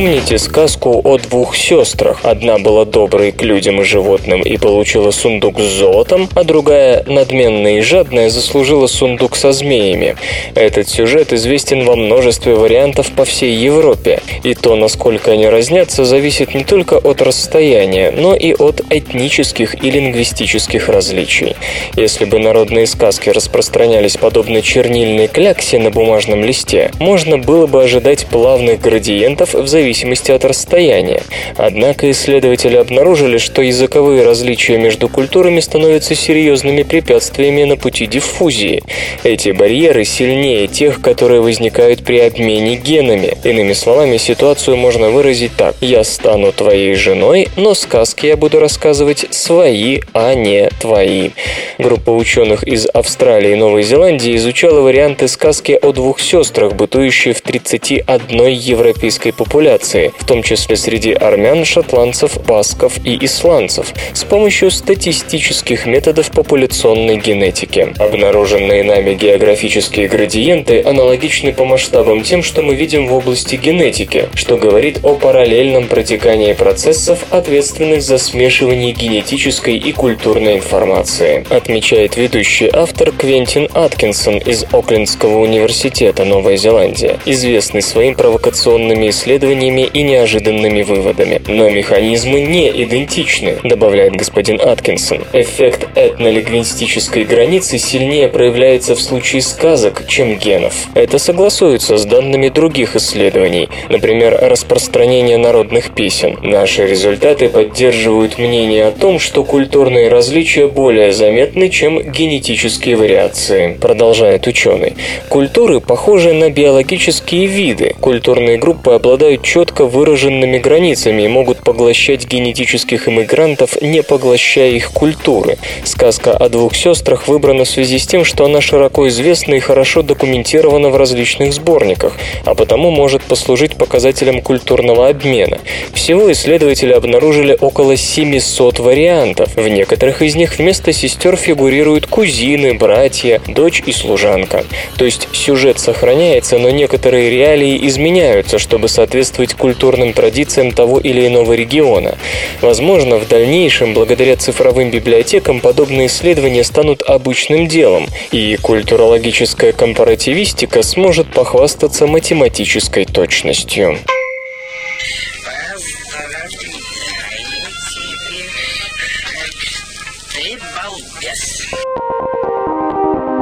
Помните 0.00 0.38
сказку 0.38 0.98
о 1.04 1.18
двух 1.18 1.54
сестрах? 1.54 2.20
Одна 2.22 2.56
была 2.56 2.86
доброй 2.86 3.32
к 3.32 3.42
людям 3.42 3.82
и 3.82 3.84
животным 3.84 4.40
и 4.40 4.56
получила 4.56 5.10
сундук 5.10 5.60
с 5.60 5.64
золотом, 5.64 6.26
а 6.34 6.42
другая, 6.42 7.04
надменная 7.06 7.76
и 7.76 7.80
жадная, 7.82 8.30
заслужила 8.30 8.86
сундук 8.86 9.36
со 9.36 9.52
змеями. 9.52 10.16
Этот 10.54 10.88
сюжет 10.88 11.34
известен 11.34 11.84
во 11.84 11.96
множестве 11.96 12.54
вариантов 12.54 13.10
по 13.10 13.26
всей 13.26 13.54
Европе, 13.54 14.22
и 14.42 14.54
то, 14.54 14.74
насколько 14.74 15.32
они 15.32 15.46
разнятся, 15.46 16.06
зависит 16.06 16.54
не 16.54 16.64
только 16.64 16.94
от 16.94 17.20
расстояния, 17.20 18.10
но 18.10 18.34
и 18.34 18.54
от 18.54 18.80
этнических 18.88 19.84
и 19.84 19.90
лингвистических 19.90 20.88
различий. 20.88 21.56
Если 21.94 22.24
бы 22.24 22.38
народные 22.38 22.86
сказки 22.86 23.28
распространялись 23.28 24.16
подобно 24.16 24.62
чернильной 24.62 25.28
кляксе 25.28 25.78
на 25.78 25.90
бумажном 25.90 26.42
листе, 26.42 26.90
можно 26.98 27.36
было 27.36 27.66
бы 27.66 27.82
ожидать 27.82 28.24
плавных 28.24 28.80
градиентов 28.80 29.52
в 29.52 29.66
зависимости 29.66 29.89
от 30.34 30.44
расстояния. 30.44 31.22
Однако 31.56 32.10
исследователи 32.10 32.76
обнаружили, 32.76 33.38
что 33.38 33.62
языковые 33.62 34.24
различия 34.24 34.78
между 34.78 35.08
культурами 35.08 35.60
становятся 35.60 36.14
серьезными 36.14 36.82
препятствиями 36.82 37.64
на 37.64 37.76
пути 37.76 38.06
диффузии. 38.06 38.82
Эти 39.24 39.50
барьеры 39.50 40.04
сильнее 40.04 40.66
тех, 40.66 41.00
которые 41.00 41.40
возникают 41.40 42.04
при 42.04 42.18
обмене 42.18 42.76
генами. 42.76 43.36
Иными 43.44 43.72
словами, 43.72 44.16
ситуацию 44.16 44.76
можно 44.76 45.10
выразить 45.10 45.52
так. 45.56 45.74
«Я 45.80 46.04
стану 46.04 46.52
твоей 46.52 46.94
женой, 46.94 47.48
но 47.56 47.74
сказки 47.74 48.26
я 48.26 48.36
буду 48.36 48.60
рассказывать 48.60 49.26
свои, 49.30 50.00
а 50.12 50.34
не 50.34 50.68
твои». 50.80 51.30
Группа 51.78 52.10
ученых 52.10 52.62
из 52.62 52.86
Австралии 52.86 53.52
и 53.52 53.56
Новой 53.56 53.82
Зеландии 53.82 54.36
изучала 54.36 54.80
варианты 54.80 55.28
сказки 55.28 55.72
о 55.72 55.92
двух 55.92 56.20
сестрах, 56.20 56.74
бытующие 56.74 57.34
в 57.34 57.40
31 57.40 58.48
европейской 58.48 59.32
популяции 59.32 59.79
популяции, 59.80 60.12
в 60.18 60.24
том 60.24 60.42
числе 60.42 60.76
среди 60.76 61.12
армян, 61.12 61.64
шотландцев, 61.64 62.40
басков 62.44 62.94
и 63.04 63.24
исландцев, 63.24 63.92
с 64.12 64.24
помощью 64.24 64.70
статистических 64.70 65.86
методов 65.86 66.30
популяционной 66.30 67.16
генетики. 67.16 67.92
Обнаруженные 67.98 68.84
нами 68.84 69.14
географические 69.14 70.08
градиенты 70.08 70.82
аналогичны 70.82 71.52
по 71.52 71.64
масштабам 71.64 72.22
тем, 72.22 72.42
что 72.42 72.62
мы 72.62 72.74
видим 72.74 73.06
в 73.06 73.14
области 73.14 73.56
генетики, 73.56 74.28
что 74.34 74.56
говорит 74.56 75.00
о 75.02 75.14
параллельном 75.14 75.86
протекании 75.86 76.52
процессов, 76.52 77.24
ответственных 77.30 78.02
за 78.02 78.18
смешивание 78.18 78.92
генетической 78.92 79.76
и 79.76 79.92
культурной 79.92 80.56
информации, 80.56 81.44
отмечает 81.50 82.16
ведущий 82.16 82.70
автор 82.72 83.12
Квентин 83.12 83.68
Аткинсон 83.72 84.38
из 84.38 84.64
Оклендского 84.72 85.38
университета 85.38 86.24
Новая 86.24 86.56
Зеландия, 86.56 87.18
известный 87.24 87.82
своим 87.82 88.14
провокационными 88.14 89.08
исследованиями 89.10 89.59
исследованиями 89.60 89.88
и 89.92 90.02
неожиданными 90.02 90.82
выводами. 90.82 91.40
Но 91.46 91.68
механизмы 91.70 92.40
не 92.40 92.68
идентичны, 92.68 93.56
добавляет 93.64 94.16
господин 94.16 94.60
Аткинсон. 94.60 95.24
Эффект 95.32 95.88
этнолингвистической 95.94 97.24
границы 97.24 97.78
сильнее 97.78 98.28
проявляется 98.28 98.94
в 98.94 99.00
случае 99.00 99.42
сказок, 99.42 100.04
чем 100.06 100.36
генов. 100.36 100.74
Это 100.94 101.18
согласуется 101.18 101.98
с 101.98 102.04
данными 102.04 102.48
других 102.48 102.96
исследований, 102.96 103.68
например, 103.88 104.38
распространение 104.40 105.36
народных 105.36 105.94
песен. 105.94 106.38
Наши 106.42 106.86
результаты 106.86 107.48
поддерживают 107.48 108.38
мнение 108.38 108.86
о 108.86 108.92
том, 108.92 109.18
что 109.18 109.44
культурные 109.44 110.08
различия 110.08 110.66
более 110.66 111.12
заметны, 111.12 111.68
чем 111.68 112.00
генетические 112.10 112.96
вариации, 112.96 113.74
продолжает 113.80 114.46
ученый. 114.46 114.94
Культуры 115.28 115.80
похожи 115.80 116.32
на 116.32 116.50
биологические 116.50 117.46
виды. 117.46 117.94
Культурные 118.00 118.56
группы 118.58 118.92
обладают 118.92 119.42
четко 119.50 119.84
выраженными 119.84 120.58
границами 120.58 121.22
и 121.22 121.26
могут 121.26 121.58
поглощать 121.58 122.24
генетических 122.24 123.08
иммигрантов, 123.08 123.82
не 123.82 124.00
поглощая 124.00 124.70
их 124.70 124.92
культуры. 124.92 125.58
Сказка 125.82 126.36
о 126.36 126.48
двух 126.48 126.76
сестрах 126.76 127.26
выбрана 127.26 127.64
в 127.64 127.68
связи 127.68 127.98
с 127.98 128.06
тем, 128.06 128.24
что 128.24 128.44
она 128.44 128.60
широко 128.60 129.08
известна 129.08 129.54
и 129.54 129.58
хорошо 129.58 130.02
документирована 130.02 130.90
в 130.90 130.96
различных 130.96 131.52
сборниках, 131.52 132.12
а 132.44 132.54
потому 132.54 132.92
может 132.92 133.24
послужить 133.24 133.74
показателем 133.74 134.40
культурного 134.40 135.08
обмена. 135.08 135.58
Всего 135.94 136.30
исследователи 136.30 136.92
обнаружили 136.92 137.58
около 137.60 137.96
700 137.96 138.78
вариантов. 138.78 139.56
В 139.56 139.66
некоторых 139.66 140.22
из 140.22 140.36
них 140.36 140.60
вместо 140.60 140.92
сестер 140.92 141.34
фигурируют 141.34 142.06
кузины, 142.06 142.74
братья, 142.74 143.42
дочь 143.48 143.82
и 143.84 143.90
служанка. 143.90 144.64
То 144.96 145.04
есть 145.04 145.26
сюжет 145.32 145.80
сохраняется, 145.80 146.56
но 146.58 146.70
некоторые 146.70 147.30
реалии 147.30 147.88
изменяются, 147.88 148.60
чтобы 148.60 148.86
соответствовать 148.86 149.39
соответствовать 149.40 149.54
культурным 149.54 150.12
традициям 150.12 150.72
того 150.72 150.98
или 150.98 151.26
иного 151.26 151.54
региона. 151.54 152.16
Возможно, 152.60 153.18
в 153.18 153.28
дальнейшем, 153.28 153.94
благодаря 153.94 154.36
цифровым 154.36 154.90
библиотекам, 154.90 155.60
подобные 155.60 156.06
исследования 156.06 156.64
станут 156.64 157.02
обычным 157.02 157.66
делом, 157.66 158.06
и 158.32 158.56
культурологическая 158.60 159.72
компаративистика 159.72 160.82
сможет 160.82 161.32
похвастаться 161.32 162.06
математической 162.06 163.04
точностью. 163.04 163.98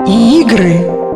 Игры. 0.07 1.08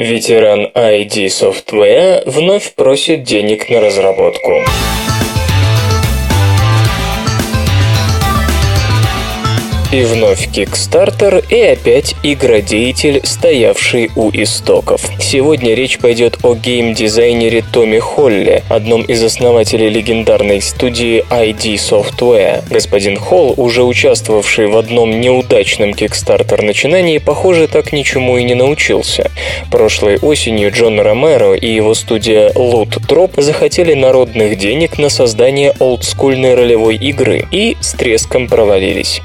Ветеран 0.00 0.70
ID 0.74 1.26
Software 1.26 2.22
вновь 2.24 2.72
просит 2.72 3.22
денег 3.22 3.68
на 3.68 3.82
разработку. 3.82 4.64
И 9.92 10.02
вновь 10.02 10.46
Kickstarter, 10.46 11.44
и 11.48 11.60
опять 11.62 12.14
игродеятель, 12.22 13.22
стоявший 13.24 14.12
у 14.14 14.30
истоков. 14.30 15.10
Сегодня 15.18 15.74
речь 15.74 15.98
пойдет 15.98 16.38
о 16.44 16.54
геймдизайнере 16.54 17.64
Томми 17.72 17.98
Холле, 17.98 18.62
одном 18.68 19.02
из 19.02 19.20
основателей 19.20 19.88
легендарной 19.88 20.60
студии 20.62 21.24
ID 21.28 21.74
Software. 21.74 22.62
Господин 22.70 23.16
Холл, 23.16 23.54
уже 23.56 23.82
участвовавший 23.82 24.68
в 24.68 24.76
одном 24.76 25.20
неудачном 25.20 25.90
Kickstarter 25.90 26.62
начинании, 26.62 27.18
похоже, 27.18 27.66
так 27.66 27.92
ничему 27.92 28.38
и 28.38 28.44
не 28.44 28.54
научился. 28.54 29.28
Прошлой 29.72 30.18
осенью 30.18 30.70
Джон 30.70 31.00
Ромеро 31.00 31.54
и 31.54 31.68
его 31.68 31.94
студия 31.94 32.50
Loot 32.50 33.00
Drop 33.08 33.40
захотели 33.42 33.94
народных 33.94 34.56
денег 34.56 34.98
на 34.98 35.08
создание 35.08 35.74
олдскульной 35.80 36.54
ролевой 36.54 36.94
игры 36.94 37.44
и 37.50 37.76
с 37.80 37.94
треском 37.94 38.46
провалились. 38.46 39.20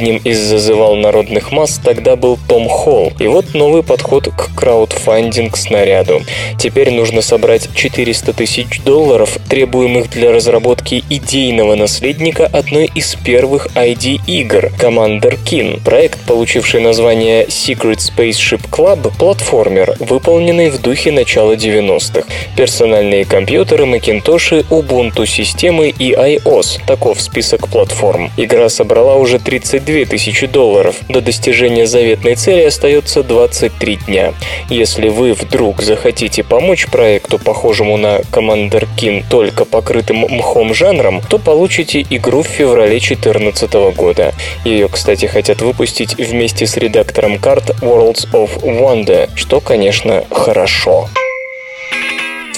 Одним 0.00 0.16
из 0.24 0.38
зазывал 0.38 0.96
народных 0.96 1.52
масс 1.52 1.78
тогда 1.84 2.16
был 2.16 2.38
Том 2.48 2.70
Холл. 2.70 3.12
И 3.18 3.26
вот 3.26 3.52
новый 3.52 3.82
подход 3.82 4.28
к 4.28 4.54
краудфандинг 4.56 5.58
снаряду. 5.58 6.22
Теперь 6.58 6.90
нужно 6.90 7.20
собрать 7.20 7.68
400 7.74 8.32
тысяч 8.32 8.80
долларов, 8.80 9.36
требуемых 9.50 10.08
для 10.08 10.32
разработки 10.32 11.04
идейного 11.10 11.74
наследника 11.74 12.46
одной 12.46 12.90
из 12.94 13.14
первых 13.14 13.66
ID-игр 13.76 14.72
Commander 14.80 15.38
Kin. 15.44 15.84
Проект, 15.84 16.18
получивший 16.20 16.80
название 16.80 17.44
Secret 17.44 17.98
Spaceship 17.98 18.70
Club, 18.70 19.12
платформер, 19.18 19.96
выполненный 19.98 20.70
в 20.70 20.80
духе 20.80 21.12
начала 21.12 21.56
90-х. 21.56 22.26
Персональные 22.56 23.26
компьютеры, 23.26 23.84
Macintosh, 23.84 24.66
Ubuntu 24.70 25.26
системы 25.26 25.90
и 25.90 26.12
iOS. 26.12 26.80
Таков 26.86 27.20
список 27.20 27.68
платформ. 27.68 28.30
Игра 28.38 28.70
собрала 28.70 29.16
уже 29.16 29.38
32 29.38 29.89
тысячи 30.04 30.46
долларов. 30.46 30.96
До 31.08 31.20
достижения 31.20 31.86
заветной 31.86 32.36
цели 32.36 32.62
остается 32.62 33.22
23 33.22 33.96
дня. 34.06 34.34
Если 34.68 35.08
вы 35.08 35.32
вдруг 35.32 35.82
захотите 35.82 36.42
помочь 36.42 36.86
проекту, 36.86 37.38
похожему 37.38 37.96
на 37.96 38.18
Commander 38.32 38.88
Kin, 38.96 39.24
только 39.28 39.64
покрытым 39.64 40.18
мхом 40.18 40.74
жанром, 40.74 41.20
то 41.28 41.38
получите 41.38 42.06
игру 42.08 42.42
в 42.42 42.46
феврале 42.46 42.98
2014 42.98 43.72
года. 43.96 44.34
Ее, 44.64 44.88
кстати, 44.88 45.26
хотят 45.26 45.60
выпустить 45.60 46.14
вместе 46.16 46.66
с 46.66 46.76
редактором 46.76 47.38
карт 47.38 47.70
Worlds 47.82 48.30
of 48.32 48.62
Wonder, 48.62 49.28
что, 49.34 49.60
конечно, 49.60 50.24
хорошо. 50.30 51.08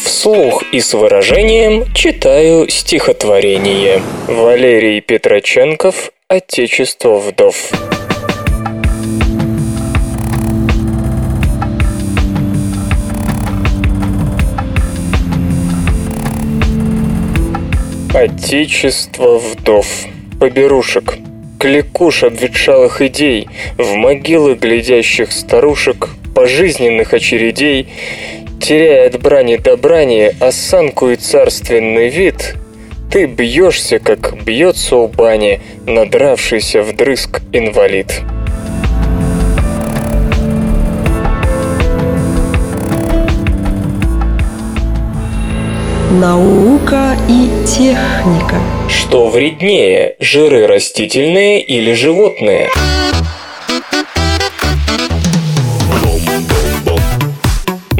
Вслух 0.04 0.62
и 0.72 0.80
с 0.80 0.94
выражением 0.94 1.92
читаю 1.94 2.68
стихотворение. 2.68 4.02
Валерий 4.28 5.00
Петроченков 5.00 6.12
«Отечество 6.34 7.18
вдов». 7.18 7.70
Отечество 18.14 19.38
вдов. 19.38 19.86
Поберушек. 20.40 21.18
Кликуш 21.60 22.22
обветшалых 22.22 23.02
идей, 23.02 23.48
В 23.76 23.92
могилы 23.92 24.54
глядящих 24.54 25.32
старушек, 25.32 26.08
Пожизненных 26.34 27.12
очередей, 27.12 27.88
Теряя 28.58 29.08
от 29.08 29.20
брани 29.20 29.56
до 29.56 29.76
брани 29.76 30.34
Осанку 30.40 31.10
и 31.10 31.16
царственный 31.16 32.08
вид, 32.08 32.54
Ты 33.12 33.26
бьешься, 33.26 33.98
как 33.98 34.42
бьется 34.42 34.96
у 34.96 35.06
бани 35.06 35.60
Надравшийся 35.86 36.80
вдрызг 36.80 37.42
инвалид. 37.52 38.22
Наука 46.10 47.14
и 47.28 47.50
техника. 47.66 48.56
Что 48.88 49.28
вреднее, 49.28 50.16
жиры 50.18 50.66
растительные 50.66 51.60
или 51.60 51.92
животные? 51.92 52.70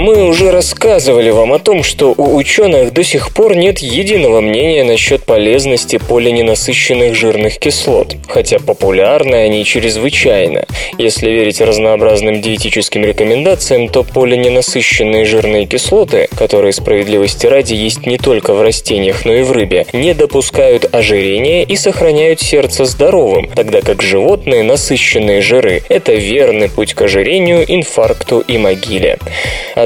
Мы 0.02 0.24
уже 0.24 0.50
рассказывали 0.50 1.30
вам 1.30 1.52
о 1.52 1.60
том, 1.60 1.84
что 1.84 2.12
у 2.16 2.34
ученых 2.34 2.92
до 2.92 3.04
сих 3.04 3.32
пор 3.32 3.54
нет 3.54 3.78
единого 3.78 4.40
мнения 4.40 4.82
насчет 4.82 5.22
полезности 5.22 5.98
полиненасыщенных 5.98 7.14
жирных 7.14 7.60
кислот, 7.60 8.16
хотя 8.26 8.58
популярны 8.58 9.36
они 9.36 9.64
чрезвычайно. 9.64 10.66
Если 10.98 11.30
верить 11.30 11.60
разнообразным 11.60 12.40
диетическим 12.40 13.04
рекомендациям, 13.04 13.88
то 13.88 14.02
полиненасыщенные 14.02 15.24
жирные 15.24 15.66
кислоты, 15.66 16.26
которые 16.36 16.72
справедливости 16.72 17.46
ради 17.46 17.74
есть 17.74 18.04
не 18.04 18.18
только 18.18 18.54
в 18.54 18.60
растениях, 18.60 19.24
но 19.24 19.34
и 19.34 19.42
в 19.44 19.52
рыбе, 19.52 19.86
не 19.92 20.14
допускают 20.14 20.92
ожирения 20.92 21.62
и 21.62 21.76
сохраняют 21.76 22.40
сердце 22.40 22.86
здоровым, 22.86 23.48
тогда 23.54 23.82
как 23.82 24.02
животные 24.02 24.64
насыщенные 24.64 25.42
жиры– 25.42 25.84
это 25.88 26.12
верный 26.14 26.68
путь 26.68 26.94
к 26.94 27.02
ожирению, 27.02 27.64
инфаркту 27.68 28.40
и 28.40 28.58
могиле. 28.58 29.18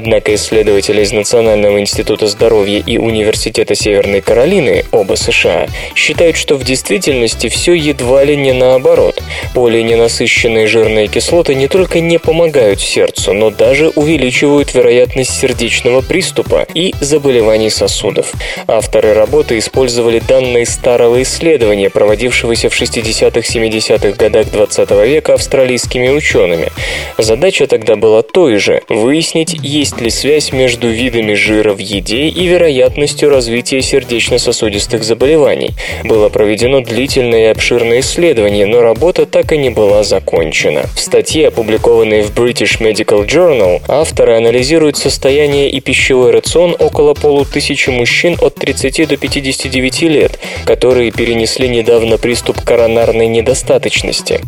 Исследователи 0.06 1.02
из 1.02 1.12
Национального 1.12 1.80
института 1.80 2.26
здоровья 2.28 2.82
и 2.84 2.96
Университета 2.96 3.74
Северной 3.74 4.20
Каролины, 4.20 4.84
оба 4.92 5.14
США, 5.14 5.66
считают, 5.94 6.36
что 6.36 6.56
в 6.56 6.64
действительности 6.64 7.48
все 7.48 7.74
едва 7.74 8.24
ли 8.24 8.36
не 8.36 8.52
наоборот. 8.52 9.22
Полиненасыщенные 9.54 10.66
жирные 10.66 11.08
кислоты 11.08 11.54
не 11.54 11.68
только 11.68 12.00
не 12.00 12.18
помогают 12.18 12.80
сердцу, 12.80 13.32
но 13.32 13.50
даже 13.50 13.88
увеличивают 13.88 14.74
вероятность 14.74 15.38
сердечного 15.38 16.02
приступа 16.02 16.66
и 16.74 16.94
заболеваний 17.00 17.70
сосудов. 17.70 18.32
Авторы 18.66 19.12
работы 19.14 19.58
использовали 19.58 20.20
данные 20.20 20.66
старого 20.66 21.22
исследования, 21.22 21.90
проводившегося 21.90 22.70
в 22.70 22.80
60-70-х 22.80 24.16
годах 24.16 24.50
20 24.50 24.90
века 25.06 25.34
австралийскими 25.34 26.08
учеными. 26.08 26.68
Задача 27.18 27.66
тогда 27.66 27.96
была 27.96 28.22
той 28.22 28.56
же– 28.58 28.82
выяснить, 28.88 29.56
есть 29.62 29.95
есть 29.96 30.00
ли 30.00 30.10
связь 30.10 30.52
между 30.52 30.88
видами 30.88 31.34
жира 31.34 31.72
в 31.72 31.78
еде 31.78 32.28
и 32.28 32.46
вероятностью 32.46 33.30
развития 33.30 33.80
сердечно-сосудистых 33.80 35.02
заболеваний. 35.02 35.70
Было 36.04 36.28
проведено 36.28 36.80
длительное 36.80 37.46
и 37.46 37.50
обширное 37.50 38.00
исследование, 38.00 38.66
но 38.66 38.82
работа 38.82 39.24
так 39.26 39.52
и 39.52 39.58
не 39.58 39.70
была 39.70 40.02
закончена. 40.02 40.82
В 40.94 41.00
статье, 41.00 41.48
опубликованной 41.48 42.22
в 42.22 42.30
British 42.32 42.78
Medical 42.80 43.26
Journal, 43.26 43.80
авторы 43.88 44.36
анализируют 44.36 44.96
состояние 44.96 45.70
и 45.70 45.80
пищевой 45.80 46.30
рацион 46.30 46.76
около 46.78 47.14
полутысячи 47.14 47.90
мужчин 47.90 48.36
от 48.40 48.56
30 48.56 49.08
до 49.08 49.16
59 49.16 50.02
лет, 50.02 50.38
которые 50.66 51.10
перенесли 51.10 51.68
недавно 51.68 52.18
приступ 52.18 52.60
коронарной 52.60 53.28
недостаточности. 53.28 54.40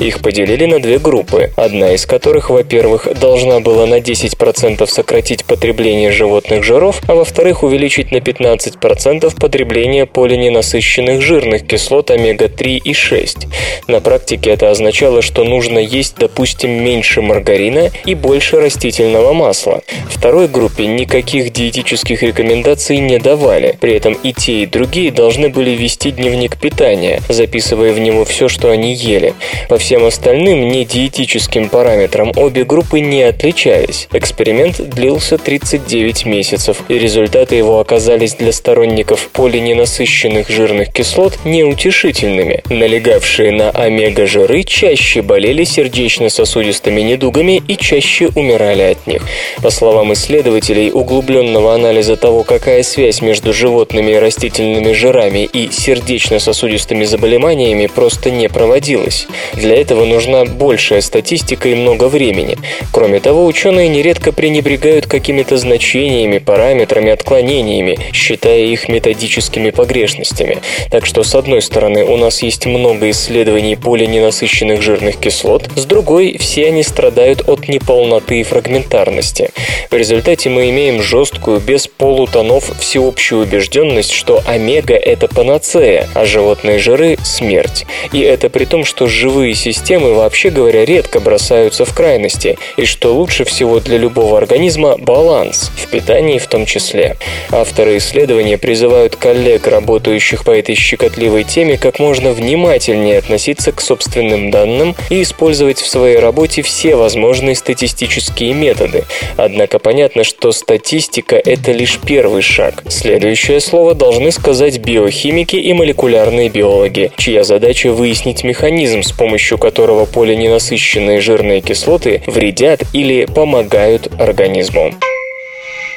Их 0.00 0.20
поделили 0.20 0.64
на 0.64 0.80
две 0.80 0.98
группы, 0.98 1.52
одна 1.56 1.92
из 1.92 2.06
которых, 2.06 2.50
во-первых, 2.50 3.08
должна 3.20 3.60
была 3.60 3.86
на 3.86 4.00
10% 4.00 4.86
сократить 4.96 5.44
потребление 5.44 6.10
животных 6.10 6.64
жиров, 6.64 7.02
а 7.06 7.14
во-вторых, 7.14 7.62
увеличить 7.62 8.12
на 8.12 8.16
15% 8.16 9.38
потребление 9.38 10.06
полиненасыщенных 10.06 11.20
жирных 11.20 11.66
кислот 11.66 12.10
омега-3 12.10 12.78
и 12.78 12.94
6. 12.94 13.46
На 13.88 14.00
практике 14.00 14.50
это 14.50 14.70
означало, 14.70 15.20
что 15.20 15.44
нужно 15.44 15.78
есть, 15.78 16.16
допустим, 16.18 16.70
меньше 16.82 17.20
маргарина 17.20 17.90
и 18.06 18.14
больше 18.14 18.58
растительного 18.58 19.34
масла. 19.34 19.82
Второй 20.08 20.48
группе 20.48 20.86
никаких 20.86 21.52
диетических 21.52 22.22
рекомендаций 22.22 22.96
не 22.98 23.18
давали. 23.18 23.76
При 23.78 23.92
этом 23.92 24.14
и 24.14 24.32
те, 24.32 24.62
и 24.62 24.66
другие 24.66 25.12
должны 25.12 25.50
были 25.50 25.70
вести 25.70 26.10
дневник 26.10 26.56
питания, 26.56 27.20
записывая 27.28 27.92
в 27.92 27.98
него 27.98 28.24
все, 28.24 28.48
что 28.48 28.70
они 28.70 28.94
ели. 28.94 29.34
По 29.68 29.76
всем 29.76 30.06
остальным 30.06 30.68
недиетическим 30.68 31.68
параметрам 31.68 32.32
обе 32.34 32.64
группы 32.64 33.00
не 33.00 33.22
отличались. 33.22 34.08
Эксперимент 34.12 34.85
длился 34.86 35.38
39 35.38 36.26
месяцев, 36.26 36.82
и 36.88 36.98
результаты 36.98 37.54
его 37.54 37.78
оказались 37.78 38.34
для 38.34 38.52
сторонников 38.52 39.28
полиненасыщенных 39.32 40.48
жирных 40.48 40.92
кислот 40.92 41.38
неутешительными. 41.44 42.64
Налегавшие 42.68 43.52
на 43.52 43.70
омега-жиры 43.70 44.64
чаще 44.64 45.22
болели 45.22 45.62
сердечно-сосудистыми 45.62 47.02
недугами 47.02 47.62
и 47.68 47.76
чаще 47.76 48.30
умирали 48.34 48.82
от 48.82 49.06
них. 49.06 49.22
По 49.62 49.70
словам 49.70 50.12
исследователей, 50.14 50.90
углубленного 50.92 51.74
анализа 51.74 52.16
того, 52.16 52.42
какая 52.42 52.82
связь 52.82 53.20
между 53.20 53.52
животными 53.52 54.12
и 54.12 54.16
растительными 54.16 54.92
жирами 54.92 55.44
и 55.44 55.70
сердечно-сосудистыми 55.70 57.04
заболеваниями 57.04 57.86
просто 57.86 58.30
не 58.32 58.48
проводилось. 58.48 59.28
Для 59.54 59.76
этого 59.76 60.04
нужна 60.04 60.44
большая 60.44 61.02
статистика 61.02 61.68
и 61.68 61.74
много 61.74 62.08
времени. 62.08 62.58
Кроме 62.92 63.20
того, 63.20 63.46
ученые 63.46 63.88
нередко 63.88 64.32
принимают 64.32 64.56
пренебрегают 64.76 65.06
какими-то 65.06 65.56
значениями, 65.56 66.38
параметрами, 66.38 67.10
отклонениями, 67.10 67.98
считая 68.12 68.60
их 68.60 68.88
методическими 68.88 69.70
погрешностями. 69.70 70.58
Так 70.90 71.06
что, 71.06 71.22
с 71.22 71.34
одной 71.34 71.62
стороны, 71.62 72.04
у 72.04 72.16
нас 72.16 72.42
есть 72.42 72.66
много 72.66 73.10
исследований 73.10 73.76
полиненасыщенных 73.76 74.82
жирных 74.82 75.16
кислот, 75.16 75.68
с 75.76 75.84
другой, 75.84 76.36
все 76.38 76.68
они 76.68 76.82
страдают 76.82 77.48
от 77.48 77.68
неполноты 77.68 78.40
и 78.40 78.42
фрагментарности. 78.42 79.50
В 79.90 79.94
результате 79.94 80.50
мы 80.50 80.68
имеем 80.70 81.02
жесткую, 81.02 81.60
без 81.60 81.88
полутонов, 81.88 82.70
всеобщую 82.78 83.42
убежденность, 83.42 84.12
что 84.12 84.42
омега– 84.46 84.94
это 84.94 85.28
панацея, 85.28 86.08
а 86.14 86.26
животные 86.26 86.78
жиры– 86.78 87.16
смерть. 87.24 87.86
И 88.12 88.20
это 88.20 88.50
при 88.50 88.64
том, 88.64 88.84
что 88.84 89.06
живые 89.06 89.54
системы, 89.54 90.14
вообще 90.14 90.50
говоря, 90.50 90.84
редко 90.84 91.20
бросаются 91.20 91.84
в 91.84 91.94
крайности, 91.94 92.58
и 92.76 92.84
что 92.84 93.14
лучше 93.14 93.44
всего 93.44 93.80
для 93.80 93.96
любого 93.96 94.38
организма– 94.66 94.96
баланс, 94.98 95.70
в 95.76 95.88
питании 95.90 96.38
в 96.38 96.46
том 96.48 96.66
числе. 96.66 97.16
Авторы 97.52 97.98
исследования 97.98 98.58
призывают 98.58 99.14
коллег, 99.14 99.68
работающих 99.68 100.44
по 100.44 100.50
этой 100.50 100.74
щекотливой 100.74 101.44
теме, 101.44 101.76
как 101.76 102.00
можно 102.00 102.32
внимательнее 102.32 103.18
относиться 103.18 103.70
к 103.70 103.80
собственным 103.80 104.50
данным 104.50 104.96
и 105.08 105.22
использовать 105.22 105.78
в 105.78 105.86
своей 105.86 106.18
работе 106.18 106.62
все 106.62 106.96
возможные 106.96 107.54
статистические 107.54 108.54
методы. 108.54 109.04
Однако 109.36 109.78
понятно, 109.78 110.24
что 110.24 110.50
статистика– 110.50 111.36
это 111.44 111.70
лишь 111.70 112.00
первый 112.04 112.42
шаг. 112.42 112.82
Следующее 112.88 113.60
слово 113.60 113.94
должны 113.94 114.32
сказать 114.32 114.78
биохимики 114.78 115.56
и 115.56 115.72
молекулярные 115.74 116.48
биологи, 116.48 117.12
чья 117.16 117.44
задача 117.44 117.92
выяснить 117.92 118.42
механизм, 118.42 119.02
с 119.02 119.12
помощью 119.12 119.58
которого 119.58 120.06
полиненасыщенные 120.06 121.20
жирные 121.20 121.60
кислоты 121.60 122.22
вредят 122.26 122.82
или 122.92 123.26
помогают 123.26 124.08
организму. 124.18 124.45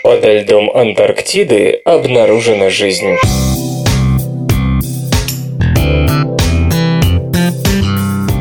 Под 0.02 0.26
льдом 0.26 0.72
Антарктиды 0.72 1.82
обнаружена 1.86 2.70
жизнь. 2.70 3.16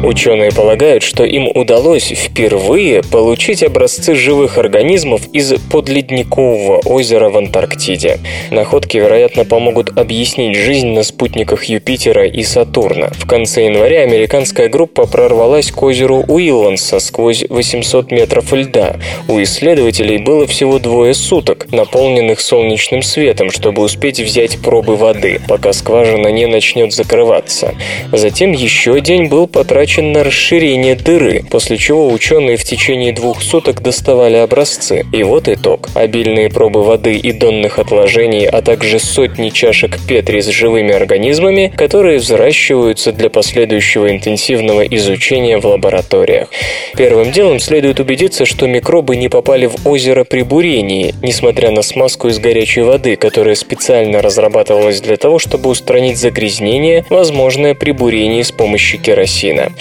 Ученые 0.08 0.50
полагают, 0.52 1.02
что 1.02 1.22
им 1.22 1.48
удалось 1.54 2.06
впервые 2.06 3.02
получить 3.02 3.62
образцы 3.62 4.14
живых 4.14 4.56
организмов 4.56 5.20
из 5.34 5.52
подледникового 5.70 6.78
озера 6.78 7.28
в 7.28 7.36
Антарктиде. 7.36 8.18
Находки, 8.50 8.96
вероятно, 8.96 9.44
помогут 9.44 9.98
объяснить 9.98 10.56
жизнь 10.56 10.94
на 10.94 11.02
спутниках 11.02 11.64
Юпитера 11.64 12.26
и 12.26 12.42
Сатурна. 12.42 13.10
В 13.18 13.26
конце 13.26 13.66
января 13.66 14.00
американская 14.00 14.70
группа 14.70 15.06
прорвалась 15.06 15.70
к 15.70 15.82
озеру 15.82 16.24
Уилланса 16.26 17.00
сквозь 17.00 17.44
800 17.46 18.10
метров 18.10 18.50
льда. 18.54 18.96
У 19.28 19.42
исследователей 19.42 20.16
было 20.16 20.46
всего 20.46 20.78
двое 20.78 21.12
суток, 21.12 21.70
наполненных 21.70 22.40
солнечным 22.40 23.02
светом, 23.02 23.50
чтобы 23.50 23.82
успеть 23.82 24.20
взять 24.20 24.58
пробы 24.62 24.96
воды, 24.96 25.38
пока 25.46 25.74
скважина 25.74 26.28
не 26.28 26.46
начнет 26.46 26.94
закрываться. 26.94 27.74
Затем 28.10 28.52
еще 28.52 29.02
день 29.02 29.26
был 29.26 29.46
потрачен 29.46 29.97
потрачен 29.98 30.12
на 30.12 30.24
расширение 30.24 30.94
дыры, 30.94 31.44
после 31.50 31.76
чего 31.76 32.08
ученые 32.08 32.56
в 32.56 32.64
течение 32.64 33.12
двух 33.12 33.42
суток 33.42 33.82
доставали 33.82 34.36
образцы. 34.36 35.04
И 35.12 35.22
вот 35.22 35.48
итог. 35.48 35.88
Обильные 35.94 36.48
пробы 36.50 36.82
воды 36.82 37.16
и 37.16 37.32
донных 37.32 37.78
отложений, 37.78 38.46
а 38.46 38.62
также 38.62 38.98
сотни 38.98 39.50
чашек 39.50 39.98
Петри 40.06 40.40
с 40.40 40.48
живыми 40.48 40.92
организмами, 40.92 41.72
которые 41.76 42.18
взращиваются 42.18 43.12
для 43.12 43.28
последующего 43.28 44.10
интенсивного 44.10 44.82
изучения 44.82 45.58
в 45.58 45.66
лабораториях. 45.66 46.48
Первым 46.96 47.32
делом 47.32 47.58
следует 47.58 48.00
убедиться, 48.00 48.44
что 48.46 48.66
микробы 48.66 49.16
не 49.16 49.28
попали 49.28 49.66
в 49.66 49.86
озеро 49.86 50.24
при 50.24 50.42
бурении, 50.42 51.14
несмотря 51.22 51.70
на 51.70 51.82
смазку 51.82 52.28
из 52.28 52.38
горячей 52.38 52.82
воды, 52.82 53.16
которая 53.16 53.54
специально 53.54 54.22
разрабатывалась 54.22 55.00
для 55.00 55.16
того, 55.16 55.38
чтобы 55.38 55.70
устранить 55.70 56.18
загрязнение, 56.18 57.04
возможное 57.10 57.74
при 57.74 57.90
бурении 57.92 58.42
с 58.42 58.52
помощью 58.52 59.00
керосина. 59.00 59.72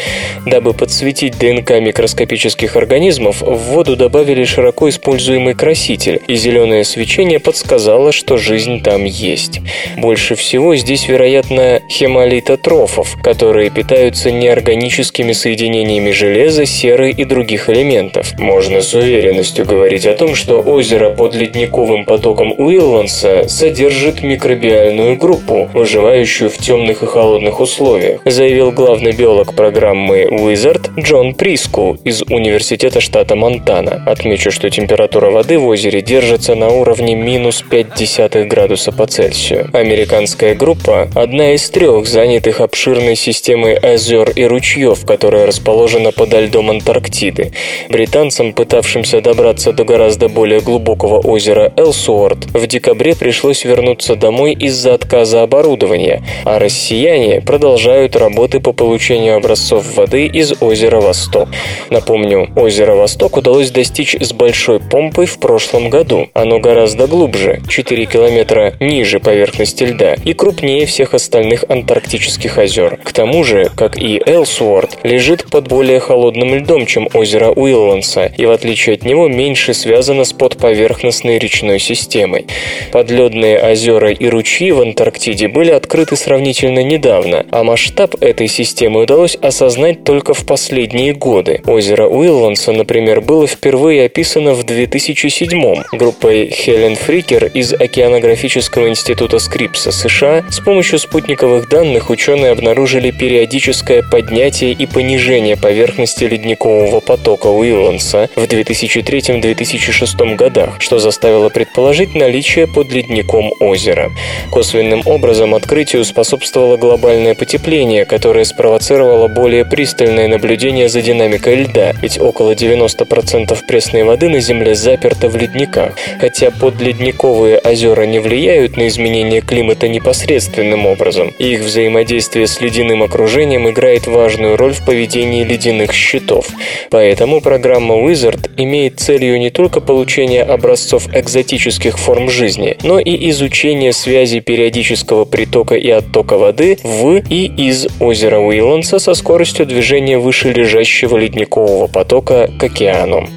Дабы 0.48 0.74
подсветить 0.74 1.38
ДНК 1.38 1.72
микроскопических 1.82 2.78
организмов, 2.78 3.42
в 3.42 3.58
воду 3.72 3.98
добавили 3.98 4.46
широко 4.46 4.88
используемый 4.88 5.56
краситель, 5.56 6.22
и 6.26 6.36
зеленое 6.36 6.86
свечение 6.86 7.40
подсказало, 7.40 8.14
что 8.14 8.38
жизнь 8.38 8.82
там 8.82 9.04
есть. 9.04 9.60
Больше 9.98 10.36
всего 10.36 10.74
здесь, 10.78 11.10
вероятно, 11.10 11.82
хемолитотрофов, 11.90 13.18
которые 13.22 13.70
питаются 13.70 14.32
неорганическими 14.32 15.34
соединениями 15.34 16.12
железа, 16.12 16.66
серы 16.66 17.12
и 17.12 17.26
других 17.26 17.70
элементов. 17.70 18.32
Можно 18.40 18.82
с 18.82 18.94
уверенностью 18.94 19.66
говорить 19.66 20.06
о 20.06 20.14
том, 20.14 20.34
что 20.34 20.62
озеро 20.62 21.10
под 21.10 21.36
ледниковым 21.36 22.06
потоком 22.06 22.54
Уилланса 22.58 23.50
содержит 23.50 24.24
микробиальную 24.24 25.18
группу, 25.18 25.70
выживающую 25.74 26.50
в 26.50 26.58
темных 26.58 27.04
и 27.04 27.06
холодных 27.06 27.60
условиях, 27.60 28.22
заявил 28.24 28.72
главный 28.72 29.12
биолог 29.12 29.54
программы 29.54 29.97
программы 29.98 30.24
Wizard 30.26 30.92
Джон 31.00 31.34
Приску 31.34 31.98
из 32.04 32.22
Университета 32.24 33.02
штата 33.02 33.36
Монтана. 33.36 34.04
Отмечу, 34.06 34.52
что 34.52 34.70
температура 34.70 35.32
воды 35.32 35.58
в 35.58 35.66
озере 35.66 36.02
держится 36.02 36.56
на 36.56 36.70
уровне 36.70 37.16
минус 37.16 37.64
0,5 37.70 38.46
градуса 38.46 38.92
по 38.92 39.08
Цельсию. 39.08 39.70
Американская 39.74 40.56
группа– 40.56 41.10
одна 41.16 41.54
из 41.54 41.70
трех 41.70 42.06
занятых 42.06 42.62
обширной 42.62 43.16
системой 43.16 43.76
озер 43.76 44.30
и 44.36 44.46
ручьев, 44.46 45.06
которая 45.06 45.48
расположена 45.48 46.12
подо 46.12 46.42
льдом 46.42 46.70
Антарктиды. 46.70 47.52
Британцам, 47.90 48.54
пытавшимся 48.54 49.22
добраться 49.22 49.74
до 49.74 49.84
гораздо 49.84 50.30
более 50.30 50.62
глубокого 50.62 51.20
озера 51.20 51.74
Элсуорт, 51.76 52.46
в 52.54 52.68
декабре 52.68 53.16
пришлось 53.16 53.66
вернуться 53.66 54.16
домой 54.16 54.54
из-за 54.54 54.94
отказа 54.94 55.42
оборудования, 55.42 56.22
а 56.46 56.60
россияне 56.60 57.42
продолжают 57.42 58.16
работы 58.16 58.60
по 58.60 58.74
получению 58.74 59.38
образцов 59.38 59.87
воды 59.96 60.26
из 60.26 60.54
озера 60.62 61.00
Восток. 61.00 61.50
Напомню, 61.90 62.50
озеро 62.56 62.96
Восток 62.96 63.38
удалось 63.38 63.72
достичь 63.72 64.16
с 64.20 64.34
большой 64.34 64.80
помпой 64.80 65.26
в 65.26 65.40
прошлом 65.40 65.90
году. 65.90 66.28
Оно 66.34 66.60
гораздо 66.60 67.08
глубже, 67.08 67.62
4 67.70 68.06
километра 68.06 68.74
ниже 68.80 69.20
поверхности 69.20 69.84
льда 69.84 70.16
и 70.16 70.34
крупнее 70.34 70.86
всех 70.86 71.14
остальных 71.14 71.64
антарктических 71.70 72.58
озер. 72.58 72.98
К 73.04 73.12
тому 73.14 73.44
же, 73.44 73.72
как 73.76 73.98
и 73.98 74.22
Элсуорт, 74.26 74.98
лежит 75.04 75.46
под 75.50 75.68
более 75.68 76.00
холодным 76.00 76.56
льдом, 76.56 76.86
чем 76.86 77.08
озеро 77.14 77.52
Уилланса, 77.52 78.32
и 78.38 78.46
в 78.46 78.52
отличие 78.52 78.96
от 78.96 79.04
него 79.04 79.28
меньше 79.28 79.74
связано 79.74 80.24
с 80.24 80.34
подповерхностной 80.34 81.38
речной 81.38 81.80
системой. 81.80 82.48
Подледные 82.92 83.60
озера 83.60 84.12
и 84.12 84.28
ручьи 84.28 84.72
в 84.72 84.82
Антарктиде 84.82 85.48
были 85.48 85.72
открыты 85.72 86.16
сравнительно 86.16 86.84
недавно, 86.84 87.46
а 87.52 87.64
масштаб 87.64 88.16
этой 88.22 88.48
системы 88.48 89.04
удалось 89.04 89.36
осознать 89.36 89.67
осознать 89.68 90.06
только 90.06 90.34
в 90.34 90.46
последние 90.46 91.14
годы. 91.14 91.62
Озеро 91.66 92.08
Уилланса, 92.08 92.72
например, 92.72 93.20
было 93.20 93.48
впервые 93.48 94.06
описано 94.06 94.54
в 94.54 94.64
2007 94.64 95.84
группой 95.92 96.50
Хелен 96.50 96.96
Фрикер 96.96 97.48
из 97.48 97.74
Океанографического 97.74 98.88
института 98.88 99.40
Скрипса 99.40 99.92
США. 99.92 100.46
С 100.50 100.62
помощью 100.62 101.00
спутниковых 101.00 101.68
данных 101.70 102.10
ученые 102.10 102.52
обнаружили 102.52 103.12
периодическое 103.12 104.04
поднятие 104.04 104.72
и 104.72 104.86
понижение 104.86 105.58
поверхности 105.58 106.24
ледникового 106.24 107.02
потока 107.02 107.48
Уилланса 107.48 108.30
в 108.36 108.44
2003-2006 108.44 110.36
годах, 110.36 110.78
что 110.80 111.00
заставило 111.00 111.50
предположить 111.50 112.16
наличие 112.16 112.68
под 112.68 112.90
ледником 112.94 113.52
озера. 113.60 114.12
Косвенным 114.50 115.02
образом 115.06 115.54
открытию 115.54 116.06
способствовало 116.06 116.78
глобальное 116.78 117.36
потепление, 117.36 118.06
которое 118.06 118.46
спровоцировало 118.46 119.28
более 119.28 119.57
более 119.58 119.66
пристальное 119.66 120.28
наблюдение 120.28 120.88
за 120.88 121.02
динамикой 121.02 121.64
льда, 121.64 121.94
ведь 122.02 122.20
около 122.20 122.52
90% 122.52 123.58
пресной 123.68 124.04
воды 124.04 124.30
на 124.30 124.40
Земле 124.40 124.76
заперто 124.76 125.30
в 125.30 125.36
ледниках. 125.36 125.94
Хотя 126.20 126.52
подледниковые 126.52 127.58
озера 127.58 128.04
не 128.04 128.20
влияют 128.20 128.78
на 128.78 128.88
изменение 128.88 129.42
климата 129.42 129.88
непосредственным 129.88 130.86
образом, 130.86 131.30
их 131.40 131.62
взаимодействие 131.62 132.46
с 132.46 132.62
ледяным 132.62 133.02
окружением 133.02 133.68
играет 133.68 134.06
важную 134.06 134.58
роль 134.58 134.74
в 134.74 134.86
поведении 134.86 135.44
ледяных 135.44 135.92
щитов. 135.92 136.48
Поэтому 136.92 137.42
программа 137.42 137.96
Wizard 137.96 138.52
имеет 138.58 139.00
целью 139.00 139.40
не 139.40 139.50
только 139.50 139.82
получение 139.82 140.44
образцов 140.44 141.08
экзотических 141.16 141.98
форм 141.98 142.30
жизни, 142.30 142.78
но 142.84 143.00
и 143.00 143.30
изучение 143.32 143.92
связи 143.92 144.40
периодического 144.40 145.26
притока 145.26 145.76
и 145.76 145.90
оттока 145.90 146.38
воды 146.38 146.78
в 146.84 147.24
и 147.30 147.46
из 147.46 147.88
озера 148.00 148.38
Уилланса 148.40 149.00
со 149.00 149.16
скоростью 149.16 149.47
скоростью 149.48 149.66
движения 149.66 150.18
выше 150.18 150.52
лежащего 150.52 151.16
ледникового 151.18 151.88
потока 151.88 152.50
к 152.60 152.64
океану. 152.64 153.30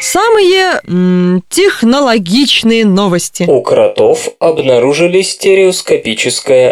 Самые 0.00 0.80
м, 0.86 1.42
технологичные 1.48 2.84
новости. 2.84 3.44
У 3.48 3.60
кротов 3.60 4.28
обнаружили 4.38 5.22
стереоскопическое 5.22 6.70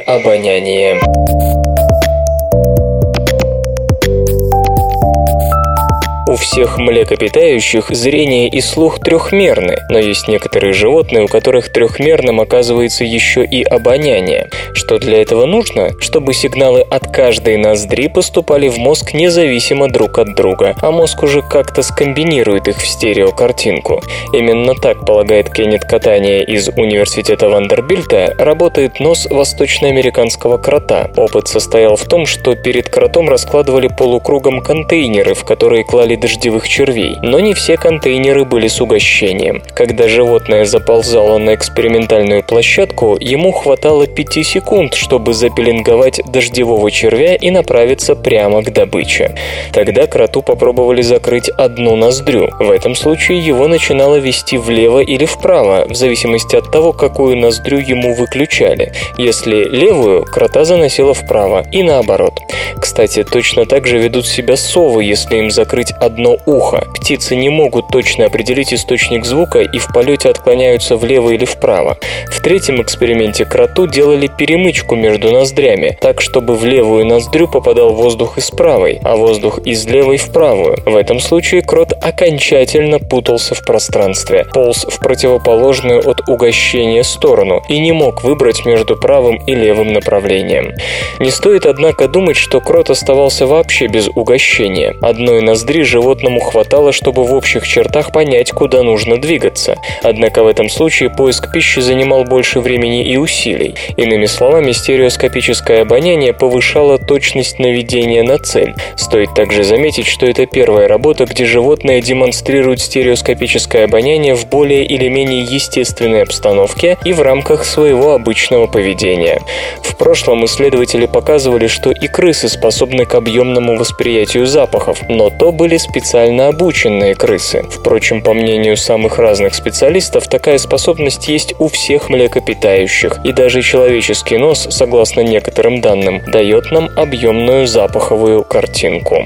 всех 6.45 6.79
млекопитающих 6.79 7.89
зрение 7.89 8.49
и 8.49 8.61
слух 8.61 9.01
трехмерны, 9.01 9.79
но 9.89 9.99
есть 9.99 10.29
некоторые 10.29 10.75
животные, 10.75 11.25
у 11.25 11.27
которых 11.27 11.73
трехмерным 11.73 12.41
оказывается 12.41 13.03
еще 13.03 13.45
и 13.45 13.63
обоняние. 13.63 14.51
Что 14.75 14.99
для 14.99 15.23
этого 15.23 15.47
нужно? 15.47 15.99
Чтобы 16.01 16.35
сигналы 16.35 16.83
от 16.83 17.11
каждой 17.11 17.57
ноздри 17.57 18.09
поступали 18.09 18.69
в 18.69 18.77
мозг 18.77 19.15
независимо 19.15 19.89
друг 19.89 20.19
от 20.19 20.35
друга, 20.37 20.77
а 20.83 20.91
мозг 20.91 21.23
уже 21.23 21.41
как-то 21.41 21.83
скомбинирует 21.83 22.69
их 22.69 22.77
в 22.77 22.87
стереокартинку. 22.87 24.03
Именно 24.35 24.75
так, 24.75 25.07
полагает 25.07 25.51
Кеннет 25.51 25.85
Катания 25.85 26.43
из 26.43 26.69
Университета 26.69 27.49
Вандербильта, 27.49 28.35
работает 28.39 29.01
нос 29.01 29.27
восточноамериканского 29.31 30.59
крота. 30.59 31.11
Опыт 31.17 31.49
состоял 31.49 31.97
в 31.97 32.05
том, 32.05 32.27
что 32.27 32.55
перед 32.55 32.91
кротом 32.91 33.31
раскладывали 33.31 33.89
полукругом 33.89 34.61
контейнеры, 34.61 35.33
в 35.33 35.45
которые 35.45 35.85
клали 35.85 36.17
дождевых 36.35 36.69
червей. 36.69 37.17
Но 37.23 37.39
не 37.39 37.55
все 37.55 37.77
контейнеры 37.77 38.45
были 38.45 38.67
с 38.67 38.81
угощением. 38.81 39.63
Когда 39.75 40.09
животное 40.09 40.65
заползало 40.65 41.39
на 41.39 41.55
экспериментальную 41.55 42.43
площадку, 42.43 43.17
ему 43.21 43.53
хватало 43.53 44.07
5 44.07 44.45
секунд, 44.45 44.95
чтобы 44.95 45.33
запеленговать 45.33 46.21
дождевого 46.27 46.91
червя 46.91 47.37
и 47.37 47.51
направиться 47.51 48.17
прямо 48.17 48.63
к 48.63 48.73
добыче. 48.73 49.37
Тогда 49.73 50.07
кроту 50.07 50.43
попробовали 50.43 51.03
закрыть 51.03 51.49
одну 51.51 51.95
ноздрю. 51.97 52.51
В 52.59 52.71
этом 52.71 52.97
случае 52.97 53.39
его 53.39 53.69
начинало 53.69 54.17
вести 54.17 54.59
влево 54.59 55.01
или 55.01 55.27
вправо, 55.27 55.87
в 55.89 55.95
зависимости 55.95 56.57
от 56.57 56.71
того, 56.73 56.93
какую 56.93 57.37
ноздрю 57.37 57.79
ему 57.79 58.15
выключали. 58.15 58.93
Если 59.19 59.65
левую, 59.65 60.25
крота 60.25 60.65
заносило 60.65 61.15
вправо, 61.15 61.65
и 61.71 61.83
наоборот. 61.83 62.41
Кстати, 62.81 63.23
точно 63.23 63.67
так 63.67 63.87
же 63.87 63.99
ведут 63.99 64.27
себя 64.27 64.57
совы, 64.57 65.05
если 65.05 65.39
им 65.39 65.51
закрыть 65.51 65.93
одно 66.15 66.37
ухо. 66.47 66.87
Птицы 66.95 67.35
не 67.35 67.49
могут 67.49 67.89
точно 67.89 68.27
определить 68.27 68.73
источник 68.73 69.25
звука 69.25 69.61
и 69.61 69.79
в 69.79 69.89
полете 69.93 70.31
отклоняются 70.31 70.97
влево 70.97 71.31
или 71.31 71.45
вправо. 71.45 71.99
В 72.31 72.41
третьем 72.41 72.81
эксперименте 72.81 73.45
кроту 73.45 73.89
делали 73.89 74.29
перемычку 74.29 74.95
между 74.95 75.33
ноздрями, 75.33 75.99
так 76.01 76.21
чтобы 76.21 76.55
в 76.55 76.65
левую 76.65 77.05
ноздрю 77.05 77.49
попадал 77.49 77.95
воздух 77.95 78.39
из 78.39 78.51
правой, 78.51 79.01
а 79.03 79.17
воздух 79.17 79.59
из 79.67 79.85
левой 79.87 80.19
в 80.19 80.33
правую. 80.33 80.79
В 80.87 80.97
этом 80.97 81.19
случае 81.19 81.63
крот 81.63 81.93
окончательно 82.01 83.01
путался 83.01 83.57
в 83.57 83.65
пространстве, 83.65 84.47
полз 84.55 84.87
в 84.89 85.01
противоположную 85.01 86.09
от 86.09 86.29
угощения 86.29 87.03
сторону 87.03 87.61
и 87.69 87.81
не 87.81 87.91
мог 87.93 88.23
выбрать 88.23 88.65
между 88.65 88.97
правым 88.97 89.37
и 89.47 89.55
левым 89.55 89.93
направлением. 89.93 90.75
Не 91.19 91.31
стоит, 91.31 91.67
однако, 91.67 92.07
думать, 92.07 92.37
что 92.37 92.61
крот 92.61 92.91
оставался 92.91 93.47
вообще 93.47 93.89
без 93.89 94.09
угощения. 94.15 94.95
Одной 95.03 95.41
ноздри 95.41 95.83
животному 96.05 96.39
хватало, 96.41 96.93
чтобы 96.93 97.25
в 97.25 97.33
общих 97.33 97.67
чертах 97.67 98.13
понять, 98.13 98.53
куда 98.53 98.83
нужно 98.83 99.19
двигаться. 99.19 99.79
Однако 100.03 100.45
в 100.45 100.47
этом 100.47 100.69
случае 100.69 101.09
поиск 101.09 101.51
пищи 101.51 101.81
занимал 101.81 102.25
больше 102.25 102.61
времени 102.61 103.03
и 103.11 103.17
усилий. 103.17 103.75
Иными 103.97 104.27
словами, 104.27 104.73
стереоскопическое 104.73 105.81
обоняние 105.81 106.35
повышало 106.35 106.99
точность 106.99 107.59
наведения 107.59 108.23
на 108.23 108.39
цель. 108.39 108.75
Стоит 108.97 109.35
также 109.35 109.65
заметить, 109.65 110.07
что 110.07 110.27
это 110.27 110.45
первая 110.45 110.89
работа, 110.89 111.25
где 111.25 111.47
животное 111.47 112.03
демонстрирует 112.03 112.81
стереоскопическое 112.81 113.85
обоняние 113.85 114.35
в 114.35 114.47
более 114.47 114.85
или 114.85 115.09
менее 115.09 115.41
естественной 115.41 116.23
обстановке 116.23 116.99
и 117.03 117.15
в 117.15 117.23
рамках 117.23 117.65
своего 117.65 118.13
обычного 118.13 118.67
поведения. 118.67 119.41
В 119.83 119.97
прошлом 119.97 120.45
исследователи 120.45 121.07
показывали, 121.07 121.67
что 121.67 121.93
и 121.93 122.09
крысы 122.09 122.51
способны 122.51 123.07
к 123.07 123.15
объемному 123.15 123.79
восприятию 123.79 124.47
запахов, 124.47 124.99
но 125.09 125.31
то 125.31 125.51
были 125.51 125.79
специально 125.95 126.49
обученные 126.49 127.15
крысы. 127.15 127.63
Впрочем, 127.71 128.21
по 128.21 128.35
мнению 128.35 128.77
самых 128.77 129.21
разных 129.21 129.55
специалистов, 129.55 130.27
такая 130.27 130.59
способность 130.59 131.29
есть 131.29 131.55
у 131.61 131.69
всех 131.69 132.09
млекопитающих, 132.09 133.21
и 133.23 133.31
даже 133.31 133.63
человеческий 133.63 134.37
нос, 134.37 134.67
согласно 134.71 135.21
некоторым 135.21 135.81
данным, 135.81 136.21
дает 136.27 136.73
нам 136.73 136.91
объемную 136.97 137.69
запаховую 137.69 138.43
картинку. 138.43 139.25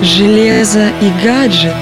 Железо 0.00 0.88
и 1.02 1.10
гаджеты, 1.22 1.74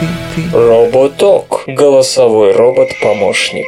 ты, 0.00 0.50
ты. 0.50 0.58
Роботок. 0.58 1.64
Голосовой 1.66 2.52
робот-помощник. 2.52 3.66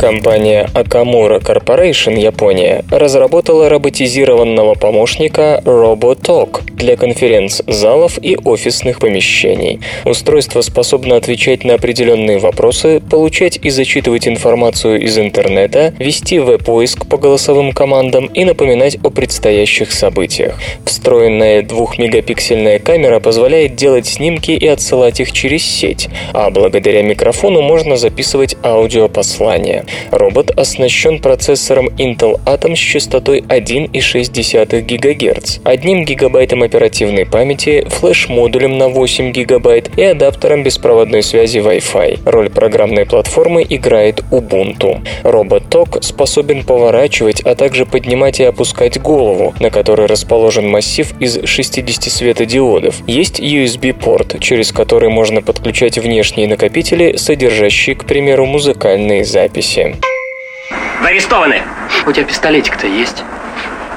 Компания 0.00 0.66
Akamura 0.72 1.40
Corporation 1.42 2.18
Япония 2.18 2.86
разработала 2.90 3.68
роботизированного 3.68 4.72
помощника 4.72 5.60
RoboTalk 5.66 6.62
для 6.72 6.96
конференц-залов 6.96 8.18
и 8.22 8.38
офисных 8.42 8.98
помещений. 8.98 9.80
Устройство 10.06 10.62
способно 10.62 11.16
отвечать 11.16 11.64
на 11.64 11.74
определенные 11.74 12.38
вопросы, 12.38 13.02
получать 13.10 13.58
и 13.62 13.68
зачитывать 13.68 14.26
информацию 14.26 15.02
из 15.02 15.18
интернета, 15.18 15.92
вести 15.98 16.38
веб-поиск 16.38 17.06
по 17.06 17.18
голосовым 17.18 17.72
командам 17.72 18.24
и 18.24 18.46
напоминать 18.46 18.96
о 19.04 19.10
предстоящих 19.10 19.92
событиях. 19.92 20.58
Встроенная 20.86 21.60
двухмегапиксельная 21.60 22.78
камера 22.78 23.20
позволяет 23.20 23.76
делать 23.76 24.06
снимки 24.06 24.52
и 24.52 24.66
отсылать 24.66 25.20
их 25.20 25.32
через 25.32 25.62
сеть, 25.62 26.08
а 26.32 26.48
благодаря 26.48 27.02
микрофону 27.02 27.60
можно 27.60 27.98
записывать 27.98 28.56
аудиопослания. 28.64 29.84
Робот 30.10 30.50
оснащен 30.50 31.20
процессором 31.20 31.88
Intel 31.98 32.40
Atom 32.44 32.74
с 32.74 32.78
частотой 32.78 33.40
1,6 33.40 34.80
ГГц, 34.82 35.58
1 35.64 36.04
ГБ 36.04 36.40
оперативной 36.64 37.26
памяти, 37.26 37.86
флеш-модулем 37.88 38.78
на 38.78 38.88
8 38.88 39.32
ГБ 39.32 39.82
и 39.96 40.02
адаптером 40.02 40.62
беспроводной 40.62 41.22
связи 41.22 41.58
Wi-Fi. 41.58 42.20
Роль 42.24 42.50
программной 42.50 43.06
платформы 43.06 43.66
играет 43.68 44.20
Ubuntu. 44.30 45.00
Робот 45.22 45.64
Talk 45.70 46.02
способен 46.02 46.64
поворачивать, 46.64 47.40
а 47.42 47.54
также 47.54 47.86
поднимать 47.86 48.40
и 48.40 48.44
опускать 48.44 49.00
голову, 49.00 49.54
на 49.60 49.70
которой 49.70 50.06
расположен 50.06 50.68
массив 50.68 51.12
из 51.20 51.40
60 51.44 52.04
светодиодов. 52.04 52.96
Есть 53.06 53.40
USB-порт, 53.40 54.40
через 54.40 54.72
который 54.72 55.08
можно 55.08 55.42
подключать 55.42 55.98
внешние 55.98 56.48
накопители, 56.48 57.16
содержащие, 57.16 57.96
к 57.96 58.04
примеру, 58.04 58.46
музыкальные 58.46 59.24
записи. 59.24 59.79
Вы 59.88 61.08
арестованы. 61.08 61.62
У 62.06 62.12
тебя 62.12 62.24
пистолетик-то 62.24 62.86
есть? 62.86 63.24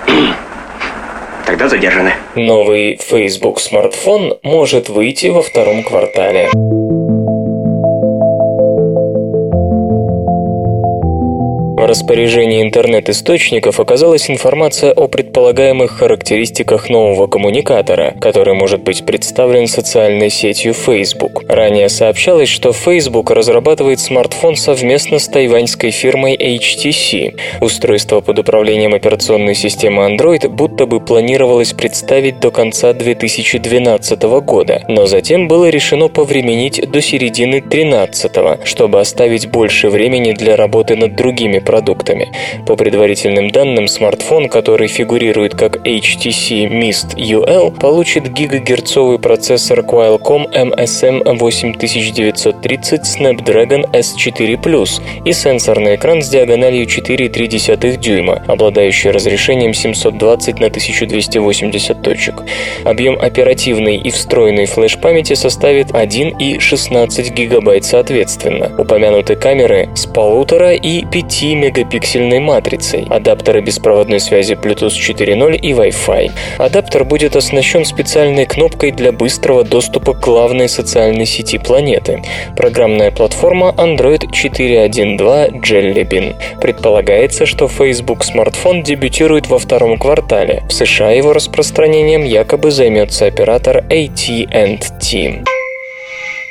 Тогда 1.46 1.68
задержаны. 1.68 2.14
Новый 2.36 2.98
Facebook 2.98 3.60
смартфон 3.60 4.38
может 4.44 4.90
выйти 4.90 5.28
во 5.28 5.42
втором 5.42 5.84
квартале. 5.84 6.50
В 11.84 11.86
распоряжении 11.86 12.62
интернет-источников 12.62 13.78
оказалась 13.82 14.30
информация 14.30 14.94
о 14.94 15.10
предполагаемых 15.10 15.92
характеристиках 15.92 16.88
нового 16.88 17.28
коммуникатора, 17.28 18.16
который 18.22 18.54
может 18.54 18.82
быть 18.84 19.06
представлен 19.06 19.68
социальной 19.68 20.30
сетью 20.30 20.74
Facebook. 20.74 21.44
Ранее 21.50 21.90
сообщалось, 21.90 22.48
что 22.48 22.72
Facebook 22.72 23.32
разрабатывает 23.32 24.00
смартфон 24.00 24.56
совместно 24.56 25.20
с 25.20 25.28
тайваньской 25.28 25.92
фирмой 25.92 26.38
HTC. 26.38 27.38
Устройство 27.60 28.22
под 28.22 28.40
управлением 28.40 28.94
операционной 28.94 29.54
системы 29.54 30.04
Android 30.04 30.48
будто 30.48 30.86
бы 30.86 31.02
планировалось 31.02 31.74
представить 31.74 32.40
до 32.40 32.50
конца 32.52 32.94
2012 32.94 34.22
года, 34.40 34.86
но 34.88 35.06
затем 35.06 35.50
было 35.50 35.68
решено 35.68 36.08
повременить 36.08 36.90
до 36.90 37.02
середины 37.02 37.60
2013, 37.60 38.66
чтобы 38.66 39.02
оставить 39.02 39.52
больше 39.52 39.90
времени 39.90 40.32
для 40.32 40.56
работы 40.56 40.96
над 40.96 41.18
другими 41.18 41.60
продуктами. 41.74 42.32
По 42.68 42.76
предварительным 42.76 43.50
данным, 43.50 43.88
смартфон, 43.88 44.48
который 44.48 44.88
фигурирует 44.88 45.56
как 45.56 45.78
HTC 45.78 46.70
Mist 46.70 47.16
UL, 47.16 47.72
получит 47.80 48.32
гигагерцовый 48.32 49.18
процессор 49.18 49.80
Qualcomm 49.80 50.54
MSM 50.54 51.24
8930 51.36 53.02
Snapdragon 53.02 53.92
S4 53.92 54.62
Plus 54.62 55.02
и 55.26 55.34
сенсорный 55.34 55.96
экран 55.96 56.22
с 56.22 56.30
диагональю 56.30 56.86
4,3 56.86 57.98
дюйма, 57.98 58.44
обладающий 58.48 59.10
разрешением 59.10 59.74
720 59.74 60.60
на 60.60 60.68
1280 60.68 62.04
точек. 62.04 62.44
Объем 62.84 63.18
оперативной 63.20 63.98
и 63.98 64.12
встроенной 64.12 64.68
флеш-памяти 64.68 65.34
составит 65.34 65.96
1 65.96 66.38
и 66.38 66.60
16 66.60 67.34
гигабайт 67.34 67.84
соответственно. 67.84 68.72
Упомянуты 68.78 69.36
камеры 69.36 69.90
с 69.96 70.06
полутора 70.06 70.74
и 70.74 71.04
5 71.06 71.44
мегапиксельной 71.64 72.40
матрицей, 72.40 73.08
адаптеры 73.10 73.62
беспроводной 73.62 74.20
связи 74.20 74.54
Bluetooth 74.54 74.90
4.0 74.90 75.56
и 75.56 75.72
Wi-Fi. 75.72 76.32
Адаптер 76.58 77.06
будет 77.06 77.36
оснащен 77.36 77.86
специальной 77.86 78.46
кнопкой 78.46 78.92
для 78.92 79.12
быстрого 79.12 79.64
доступа 79.64 80.14
к 80.14 80.20
главной 80.20 80.68
социальной 80.68 81.26
сети 81.26 81.58
планеты. 81.58 82.22
Программная 82.58 83.12
платформа 83.12 83.74
Android 83.78 84.30
4.1.2 84.30 85.62
Jelly 85.62 86.04
Bean. 86.08 86.36
Предполагается, 86.60 87.46
что 87.46 87.68
Facebook 87.68 88.24
смартфон 88.24 88.84
дебютирует 88.84 89.48
во 89.48 89.58
втором 89.58 89.98
квартале. 89.98 90.64
В 90.68 90.74
США 90.74 91.12
его 91.12 91.34
распространением 91.34 92.24
якобы 92.24 92.72
займется 92.72 93.26
оператор 93.26 93.86
AT&T. 93.90 95.63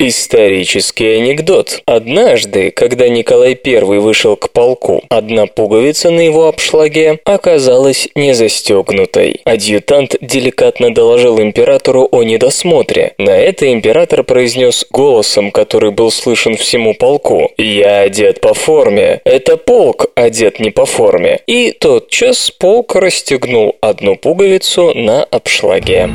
Исторический 0.04 1.18
анекдот. 1.18 1.80
Однажды, 1.86 2.72
когда 2.72 3.08
Николай 3.08 3.56
I 3.64 4.00
вышел 4.00 4.34
к 4.34 4.50
полку, 4.50 5.00
одна 5.08 5.46
пуговица 5.46 6.10
на 6.10 6.18
его 6.18 6.48
обшлаге 6.48 7.20
оказалась 7.24 8.08
не 8.16 8.34
застегнутой. 8.34 9.42
Адъютант 9.44 10.16
деликатно 10.20 10.92
доложил 10.92 11.40
императору 11.40 12.08
о 12.10 12.24
недосмотре. 12.24 13.14
На 13.16 13.30
это 13.30 13.72
император 13.72 14.24
произнес 14.24 14.84
голосом, 14.90 15.52
который 15.52 15.92
был 15.92 16.10
слышен 16.10 16.56
всему 16.56 16.94
полку. 16.94 17.52
«Я 17.56 18.00
одет 18.00 18.40
по 18.40 18.54
форме. 18.54 19.20
Это 19.24 19.56
полк 19.56 20.06
одет 20.16 20.58
не 20.58 20.70
по 20.70 20.84
форме». 20.84 21.42
И 21.46 21.70
тотчас 21.70 22.50
полк 22.50 22.96
расстегнул 22.96 23.76
одну 23.80 24.16
пуговицу 24.16 24.94
на 24.96 25.22
обшлаге. 25.22 26.10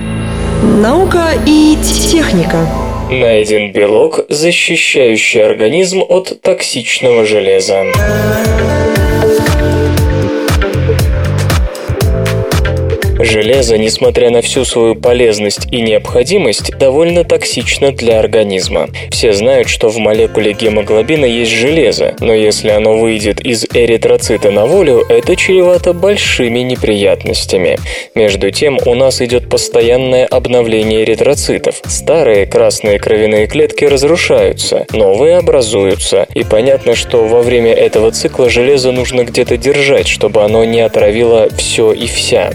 Наука 0.81 1.29
и 1.45 1.77
техника. 2.11 2.67
Найден 3.09 3.71
белок, 3.71 4.25
защищающий 4.27 5.41
организм 5.41 6.03
от 6.09 6.41
токсичного 6.41 7.25
железа. 7.25 7.85
Железо, 13.29 13.77
несмотря 13.77 14.29
на 14.29 14.41
всю 14.41 14.63
свою 14.63 14.95
полезность 14.95 15.67
и 15.69 15.81
необходимость, 15.81 16.71
довольно 16.77 17.25
токсично 17.25 17.91
для 17.91 18.19
организма. 18.19 18.87
Все 19.11 19.33
знают, 19.33 19.67
что 19.67 19.89
в 19.89 19.97
молекуле 19.97 20.53
гемоглобина 20.53 21.25
есть 21.25 21.51
железо, 21.51 22.15
но 22.21 22.33
если 22.33 22.69
оно 22.69 22.97
выйдет 22.97 23.41
из 23.41 23.65
эритроцита 23.73 24.49
на 24.49 24.65
волю, 24.65 25.03
это 25.09 25.35
чревато 25.35 25.91
большими 25.91 26.59
неприятностями. 26.59 27.77
Между 28.15 28.49
тем, 28.51 28.79
у 28.85 28.95
нас 28.95 29.21
идет 29.21 29.49
постоянное 29.49 30.25
обновление 30.25 31.03
эритроцитов. 31.03 31.81
Старые 31.85 32.45
красные 32.45 32.97
кровяные 32.97 33.47
клетки 33.47 33.83
разрушаются, 33.83 34.85
новые 34.93 35.35
образуются, 35.37 36.27
и 36.33 36.45
понятно, 36.45 36.95
что 36.95 37.27
во 37.27 37.41
время 37.41 37.73
этого 37.73 38.11
цикла 38.11 38.49
железо 38.49 38.93
нужно 38.93 39.25
где-то 39.25 39.57
держать, 39.57 40.07
чтобы 40.07 40.43
оно 40.43 40.63
не 40.63 40.79
отравило 40.79 41.49
все 41.57 41.91
и 41.91 42.07
вся. 42.07 42.53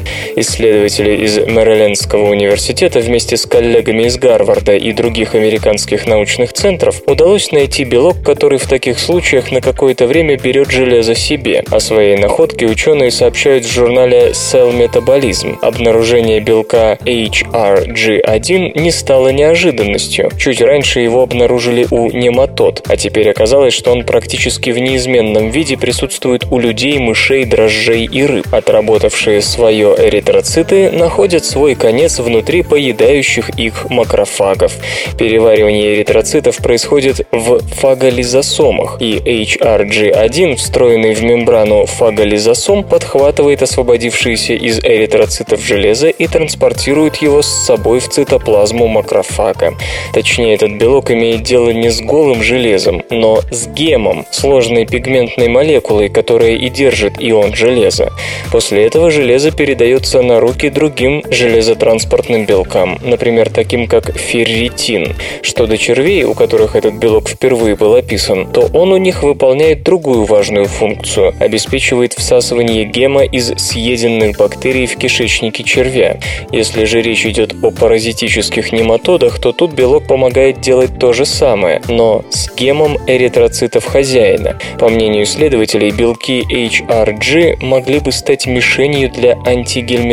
Исследователи 0.63 1.25
из 1.25 1.39
Мэрилендского 1.39 2.31
университета 2.31 3.01
вместе 3.01 3.37
с 3.37 3.47
коллегами 3.47 4.05
из 4.05 4.17
Гарварда 4.17 4.77
и 4.77 4.93
других 4.93 5.35
американских 5.35 6.07
научных 6.07 6.53
центров 6.53 7.03
удалось 7.05 7.51
найти 7.51 7.83
белок, 7.83 8.23
который 8.23 8.61
в 8.61 8.69
таких 8.69 9.01
случаях 9.01 9.51
на 9.51 9.61
какое-то 9.61 10.07
время 10.07 10.37
берет 10.39 10.71
железо 10.71 11.17
себе. 11.17 11.65
О 11.69 11.81
своей 11.81 12.17
находке 12.17 12.67
ученые 12.67 13.11
сообщают 13.11 13.65
в 13.65 13.73
журнале 13.73 14.29
Cell 14.35 14.73
Metabolism. 14.73 15.59
Обнаружение 15.63 16.39
белка 16.39 16.97
HRG1 17.05 18.79
не 18.79 18.93
стало 18.93 19.33
неожиданностью. 19.33 20.31
Чуть 20.39 20.61
раньше 20.61 21.01
его 21.01 21.23
обнаружили 21.25 21.89
у 21.91 22.09
нематод, 22.13 22.87
а 22.87 22.97
теперь 22.97 23.29
оказалось, 23.29 23.75
что 23.75 23.91
он 23.91 24.05
практически 24.05 24.71
в 24.71 24.79
неизменном 24.79 25.51
виде 25.51 25.77
присутствует 25.77 26.45
у 26.53 26.61
людей, 26.61 27.01
мышей, 27.01 27.47
дрожжей 27.47 28.05
и 28.05 28.23
рыб. 28.25 28.47
Отработавшие 28.53 29.43
свое 29.43 29.97
эритроциты 30.43 30.91
находят 30.91 31.45
свой 31.45 31.77
конец 31.77 32.19
внутри 32.19 32.63
поедающих 32.63 33.51
их 33.51 33.89
макрофагов. 33.89 34.73
Переваривание 35.17 35.95
эритроцитов 35.95 36.57
происходит 36.57 37.27
в 37.31 37.61
фаголизосомах, 37.77 39.01
и 39.01 39.19
HRG1, 39.19 40.57
встроенный 40.57 41.15
в 41.15 41.23
мембрану 41.23 41.87
фаголизосом, 41.87 42.83
подхватывает 42.83 43.63
освободившееся 43.63 44.55
из 44.55 44.81
эритроцитов 44.81 45.65
железо 45.65 46.09
и 46.09 46.27
транспортирует 46.27 47.17
его 47.17 47.43
с 47.43 47.49
собой 47.49 48.01
в 48.01 48.09
цитоплазму 48.09 48.89
макрофага. 48.89 49.75
Точнее, 50.13 50.55
этот 50.55 50.73
белок 50.73 51.13
имеет 51.13 51.43
дело 51.43 51.71
не 51.71 51.91
с 51.91 52.01
голым 52.01 52.43
железом, 52.43 53.03
но 53.11 53.43
с 53.53 53.69
гемом, 53.69 54.27
сложной 54.33 54.87
пигментной 54.87 55.49
молекулой, 55.49 56.09
которая 56.09 56.57
и 56.57 56.69
держит 56.69 57.15
ион 57.21 57.55
железа. 57.55 58.11
После 58.51 58.85
этого 58.85 59.11
железо 59.11 59.53
передается 59.53 60.23
на 60.23 60.32
руки 60.41 60.71
другим 60.71 61.23
железотранспортным 61.31 62.47
белкам, 62.47 62.99
например, 63.03 63.51
таким 63.51 63.87
как 63.87 64.17
ферритин. 64.17 65.15
Что 65.43 65.67
до 65.67 65.77
червей, 65.77 66.25
у 66.25 66.35
которых 66.35 66.77
этот 66.77 66.95
белок 66.95 67.29
впервые 67.29 67.77
был 67.77 67.95
описан, 67.95 68.47
то 68.53 68.69
он 68.73 68.93
у 68.93 68.97
них 68.97 69.23
выполняет 69.23 69.83
другую 69.83 70.25
важную 70.25 70.67
функцию– 70.67 71.35
обеспечивает 71.53 72.15
всасывание 72.15 72.85
гема 72.85 73.25
из 73.25 73.53
съеденных 73.57 74.37
бактерий 74.39 74.87
в 74.87 74.97
кишечнике 74.97 75.65
червя. 75.65 76.19
Если 76.51 76.85
же 76.85 77.03
речь 77.03 77.27
идет 77.27 77.55
о 77.63 77.71
паразитических 77.71 78.73
нематодах, 78.73 79.39
то 79.39 79.53
тут 79.53 79.73
белок 79.73 80.07
помогает 80.07 80.61
делать 80.61 80.99
то 80.99 81.13
же 81.13 81.27
самое, 81.27 81.83
но 81.89 82.25
с 82.31 82.51
гемом 82.55 82.99
эритроцитов 83.07 83.85
хозяина. 83.85 84.59
По 84.79 84.89
мнению 84.89 85.25
исследователей, 85.25 85.91
белки 85.91 86.43
HRG 86.51 87.57
могли 87.61 87.99
бы 87.99 88.13
стать 88.13 88.47
мишенью 88.47 89.11
для 89.11 89.37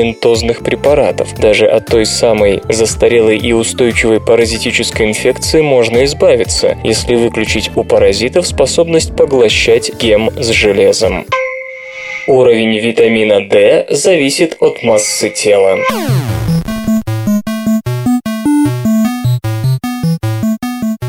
антигельминтозных 0.09 0.63
препаратов. 0.63 1.33
Даже 1.35 1.67
от 1.67 1.85
той 1.85 2.05
самой 2.05 2.61
застарелой 2.69 3.37
и 3.37 3.53
устойчивой 3.53 4.19
паразитической 4.19 5.07
инфекции 5.07 5.61
можно 5.61 6.03
избавиться, 6.05 6.77
если 6.83 7.15
выключить 7.15 7.71
у 7.75 7.83
паразитов 7.83 8.47
способность 8.47 9.15
поглощать 9.15 9.91
гем 10.01 10.31
с 10.35 10.49
железом. 10.49 11.25
Уровень 12.27 12.77
витамина 12.77 13.47
D 13.47 13.87
зависит 13.89 14.57
от 14.59 14.83
массы 14.83 15.29
тела. 15.29 15.77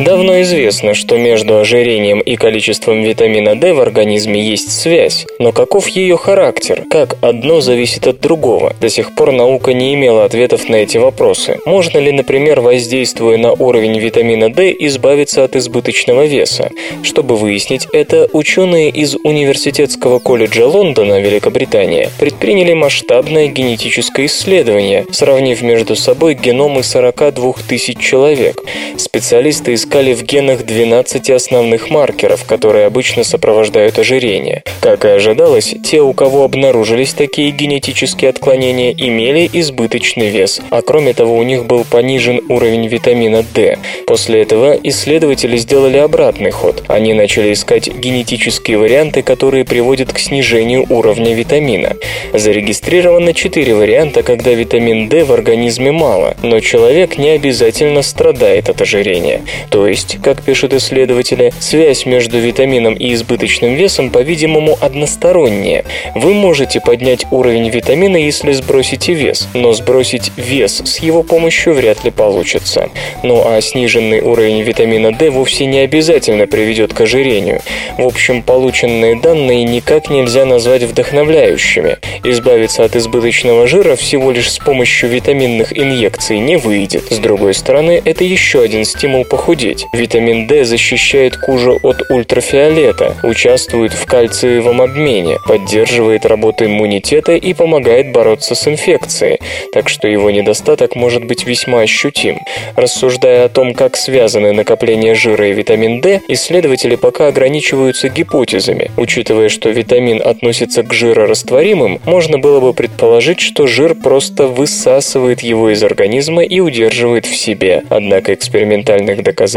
Давно 0.01 0.41
известно, 0.41 0.95
что 0.95 1.19
между 1.19 1.59
ожирением 1.59 2.21
и 2.21 2.37
количеством 2.37 3.03
витамина 3.03 3.55
D 3.55 3.75
в 3.75 3.83
организме 3.83 4.41
есть 4.41 4.73
связь, 4.73 5.27
но 5.39 5.53
каков 5.53 5.89
ее 5.89 6.17
характер? 6.17 6.85
Как 6.91 7.17
одно 7.21 7.61
зависит 7.61 8.07
от 8.07 8.19
другого? 8.19 8.75
До 8.81 8.89
сих 8.89 9.15
пор 9.15 9.33
наука 9.33 9.75
не 9.75 9.93
имела 9.93 10.25
ответов 10.25 10.71
на 10.71 10.77
эти 10.77 10.97
вопросы. 10.97 11.59
Можно 11.67 11.99
ли, 11.99 12.13
например, 12.13 12.63
воздействуя 12.63 13.37
на 13.37 13.53
уровень 13.53 13.99
витамина 13.99 14.51
D, 14.51 14.75
избавиться 14.79 15.45
от 15.45 15.55
избыточного 15.55 16.25
веса? 16.25 16.71
Чтобы 17.03 17.37
выяснить 17.37 17.87
это, 17.93 18.27
ученые 18.33 18.89
из 18.89 19.17
Университетского 19.17 20.19
колледжа 20.19 20.67
Лондона, 20.67 21.21
Великобритания, 21.21 22.09
предприняли 22.19 22.73
масштабное 22.73 23.49
генетическое 23.49 24.25
исследование, 24.27 25.05
сравнив 25.11 25.61
между 25.61 25.95
собой 25.95 26.33
геномы 26.37 26.85
42 26.85 27.53
тысяч 27.69 27.99
человек. 27.99 28.63
Специалисты 28.97 29.73
из 29.75 29.90
искали 29.91 30.15
в 30.15 30.23
генах 30.23 30.65
12 30.65 31.31
основных 31.31 31.91
маркеров, 31.91 32.45
которые 32.45 32.87
обычно 32.87 33.25
сопровождают 33.25 33.99
ожирение. 33.99 34.63
Как 34.81 35.05
и 35.05 35.09
ожидалось, 35.09 35.75
те, 35.83 36.01
у 36.01 36.13
кого 36.13 36.45
обнаружились 36.45 37.13
такие 37.13 37.51
генетические 37.51 38.31
отклонения, 38.31 38.93
имели 38.93 39.51
избыточный 39.53 40.31
вес, 40.31 40.61
а 40.71 40.83
кроме 40.83 41.13
того 41.13 41.37
у 41.37 41.43
них 41.43 41.65
был 41.65 41.85
понижен 41.85 42.41
уровень 42.49 42.87
витамина 42.87 43.43
D. 43.43 43.79
После 44.07 44.43
этого 44.43 44.79
исследователи 44.81 45.57
сделали 45.57 45.97
обратный 45.97 46.53
ход. 46.53 46.85
Они 46.87 47.13
начали 47.13 47.53
искать 47.53 47.89
генетические 47.89 48.79
варианты, 48.79 49.23
которые 49.23 49.65
приводят 49.65 50.13
к 50.13 50.21
снижению 50.21 50.87
уровня 50.89 51.35
витамина. 51.35 51.97
Зарегистрировано 52.33 53.35
4 53.35 53.75
варианта, 53.75 54.23
когда 54.23 54.53
витамин 54.53 55.09
D 55.09 55.25
в 55.25 55.33
организме 55.33 55.91
мало, 55.91 56.37
но 56.45 56.61
человек 56.61 57.19
не 57.19 57.31
обязательно 57.31 58.03
страдает 58.03 58.69
от 58.69 58.81
ожирения. 58.81 59.41
То 59.69 59.80
есть, 59.87 60.19
как 60.23 60.43
пишут 60.43 60.75
исследователи, 60.75 61.53
связь 61.61 62.07
между 62.07 62.39
витамином 62.39 62.95
и 62.95 63.15
избыточным 63.15 63.75
весом, 63.75 64.11
по-видимому, 64.11 64.77
односторонняя. 64.81 65.85
Вы 66.15 66.35
можете 66.35 66.81
поднять 66.81 67.27
уровень 67.31 67.71
витамина, 67.71 68.17
если 68.17 68.53
сбросите 68.53 69.15
вес, 69.15 69.49
но 69.55 69.73
сбросить 69.73 70.33
вес 70.37 70.83
с 70.85 70.99
его 70.99 71.23
помощью 71.23 71.75
вряд 71.75 72.05
ли 72.05 72.11
получится. 72.11 72.91
Ну 73.23 73.43
а 73.47 73.61
сниженный 73.61 74.21
уровень 74.21 74.63
витамина 74.63 75.13
D 75.13 75.31
вовсе 75.31 75.67
не 75.67 75.79
обязательно 75.81 76.47
приведет 76.47 76.93
к 76.93 77.01
ожирению. 77.01 77.61
В 77.97 78.05
общем, 78.05 78.43
полученные 78.43 79.21
данные 79.21 79.65
никак 79.65 80.11
нельзя 80.11 80.45
назвать 80.45 80.83
вдохновляющими. 80.83 81.99
Избавиться 82.25 82.85
от 82.85 82.97
избыточного 82.97 83.67
жира 83.67 83.97
всего 83.97 84.31
лишь 84.33 84.51
с 84.51 84.59
помощью 84.59 85.09
витаминных 85.11 85.77
инъекций 85.77 86.39
не 86.39 86.57
выйдет. 86.57 87.05
С 87.11 87.19
другой 87.19 87.55
стороны, 87.55 88.01
это 88.05 88.25
еще 88.25 88.63
один 88.63 88.85
стимул 88.85 89.25
похудеть 89.25 89.60
похудеть. 89.61 89.87
Витамин 89.93 90.47
D 90.47 90.65
защищает 90.65 91.37
кожу 91.37 91.79
от 91.83 92.11
ультрафиолета, 92.11 93.17
участвует 93.23 93.93
в 93.93 94.07
кальциевом 94.07 94.81
обмене, 94.81 95.39
поддерживает 95.47 96.27
работу 96.27 96.65
иммунитета 96.65 97.33
и 97.33 97.55
помогает 97.55 98.13
бороться 98.13 98.55
с 98.55 98.67
инфекцией, 98.67 99.39
так 99.73 99.89
что 99.89 100.09
его 100.09 100.31
недостаток 100.31 100.97
может 100.97 101.25
быть 101.25 101.47
весьма 101.47 101.81
ощутим. 101.81 102.39
Рассуждая 102.77 103.45
о 103.45 103.49
том, 103.49 103.75
как 103.75 103.97
связаны 103.97 104.53
накопление 104.53 105.15
жира 105.15 105.49
и 105.49 105.53
витамин 105.53 106.01
D, 106.01 106.21
исследователи 106.29 106.97
пока 106.97 107.29
ограничиваются 107.29 108.09
гипотезами. 108.09 108.91
Учитывая, 108.97 109.49
что 109.49 109.69
витамин 109.71 110.21
относится 110.25 110.83
к 110.83 110.93
жирорастворимым, 110.93 112.01
можно 112.05 112.39
было 112.39 112.61
бы 112.61 112.73
предположить, 112.73 113.41
что 113.41 113.67
жир 113.67 113.95
просто 113.95 114.47
высасывает 114.47 115.41
его 115.41 115.71
из 115.71 115.83
организма 115.83 116.43
и 116.43 116.61
удерживает 116.61 117.27
в 117.27 117.37
себе. 117.37 117.83
Однако 117.91 118.35
экспериментальных 118.35 119.23
доказательств 119.23 119.50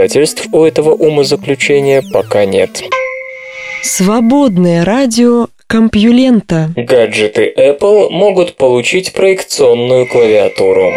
у 0.52 0.64
этого 0.64 0.92
умозаключения 0.92 2.04
пока 2.12 2.46
нет. 2.46 2.84
Свободное 3.84 4.86
радио 4.86 5.48
Компьюлента. 5.68 6.70
Гаджеты 6.76 7.52
Apple 7.58 8.10
могут 8.10 8.58
получить 8.58 9.14
проекционную 9.14 10.08
клавиатуру. 10.08 10.94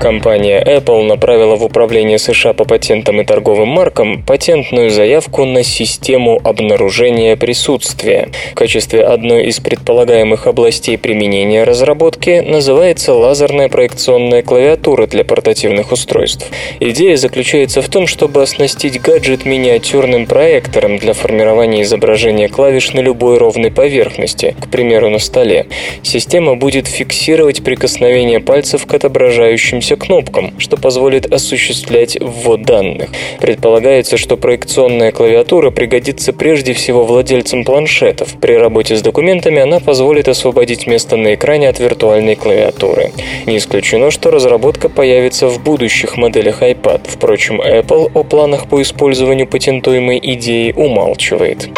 Компания 0.00 0.62
Apple 0.62 1.02
направила 1.02 1.56
в 1.56 1.64
Управление 1.64 2.18
США 2.18 2.52
по 2.52 2.64
патентам 2.64 3.20
и 3.20 3.24
торговым 3.24 3.68
маркам 3.68 4.22
патентную 4.22 4.90
заявку 4.90 5.44
на 5.44 5.64
систему 5.64 6.40
обнаружения 6.44 7.34
присутствия. 7.34 8.28
В 8.52 8.54
качестве 8.54 9.02
одной 9.02 9.46
из 9.46 9.58
предполагаемых 9.58 10.46
областей 10.46 10.96
применения 10.96 11.64
разработки 11.64 12.44
называется 12.46 13.12
лазерная 13.12 13.68
проекционная 13.68 14.42
клавиатура 14.42 15.08
для 15.08 15.24
портативных 15.24 15.90
устройств. 15.90 16.48
Идея 16.78 17.16
заключается 17.16 17.82
в 17.82 17.88
том, 17.88 18.06
чтобы 18.06 18.42
оснастить 18.42 19.00
гаджет 19.00 19.44
миниатюрным 19.46 20.26
проектором 20.26 20.98
для 20.98 21.12
формирования 21.12 21.82
изображения 21.82 22.48
клавиш 22.48 22.92
на 22.92 23.00
любой 23.00 23.38
ровной 23.38 23.72
поверхности, 23.72 24.54
к 24.60 24.70
примеру, 24.70 25.10
на 25.10 25.18
столе. 25.18 25.66
Система 26.04 26.54
будет 26.54 26.86
фиксировать 26.86 27.64
прикосновение 27.64 28.38
пальцев 28.38 28.86
к 28.86 28.94
отображающимся 28.94 29.87
движущимся 29.88 29.96
кнопкам, 29.96 30.52
что 30.58 30.76
позволит 30.76 31.32
осуществлять 31.32 32.18
ввод 32.20 32.62
данных. 32.62 33.08
Предполагается, 33.40 34.16
что 34.16 34.36
проекционная 34.36 35.12
клавиатура 35.12 35.70
пригодится 35.70 36.32
прежде 36.32 36.72
всего 36.72 37.04
владельцам 37.04 37.64
планшетов. 37.64 38.36
При 38.40 38.52
работе 38.52 38.96
с 38.96 39.02
документами 39.02 39.60
она 39.60 39.80
позволит 39.80 40.28
освободить 40.28 40.86
место 40.86 41.16
на 41.16 41.34
экране 41.34 41.68
от 41.68 41.78
виртуальной 41.80 42.36
клавиатуры. 42.36 43.12
Не 43.46 43.56
исключено, 43.56 44.10
что 44.10 44.30
разработка 44.30 44.88
появится 44.88 45.48
в 45.48 45.62
будущих 45.62 46.16
моделях 46.16 46.62
iPad. 46.62 47.00
Впрочем, 47.04 47.60
Apple 47.60 48.10
о 48.14 48.24
планах 48.24 48.68
по 48.68 48.80
использованию 48.82 49.46
патентуемой 49.46 50.20
идеи 50.22 50.72
умалчивает. 50.76 51.68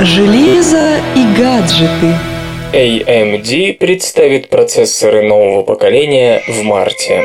Железо 0.00 0.96
и 1.16 1.40
гаджеты. 1.40 2.37
AMD 2.72 3.78
представит 3.78 4.50
процессоры 4.50 5.22
нового 5.22 5.62
поколения 5.62 6.42
в 6.46 6.62
марте. 6.64 7.24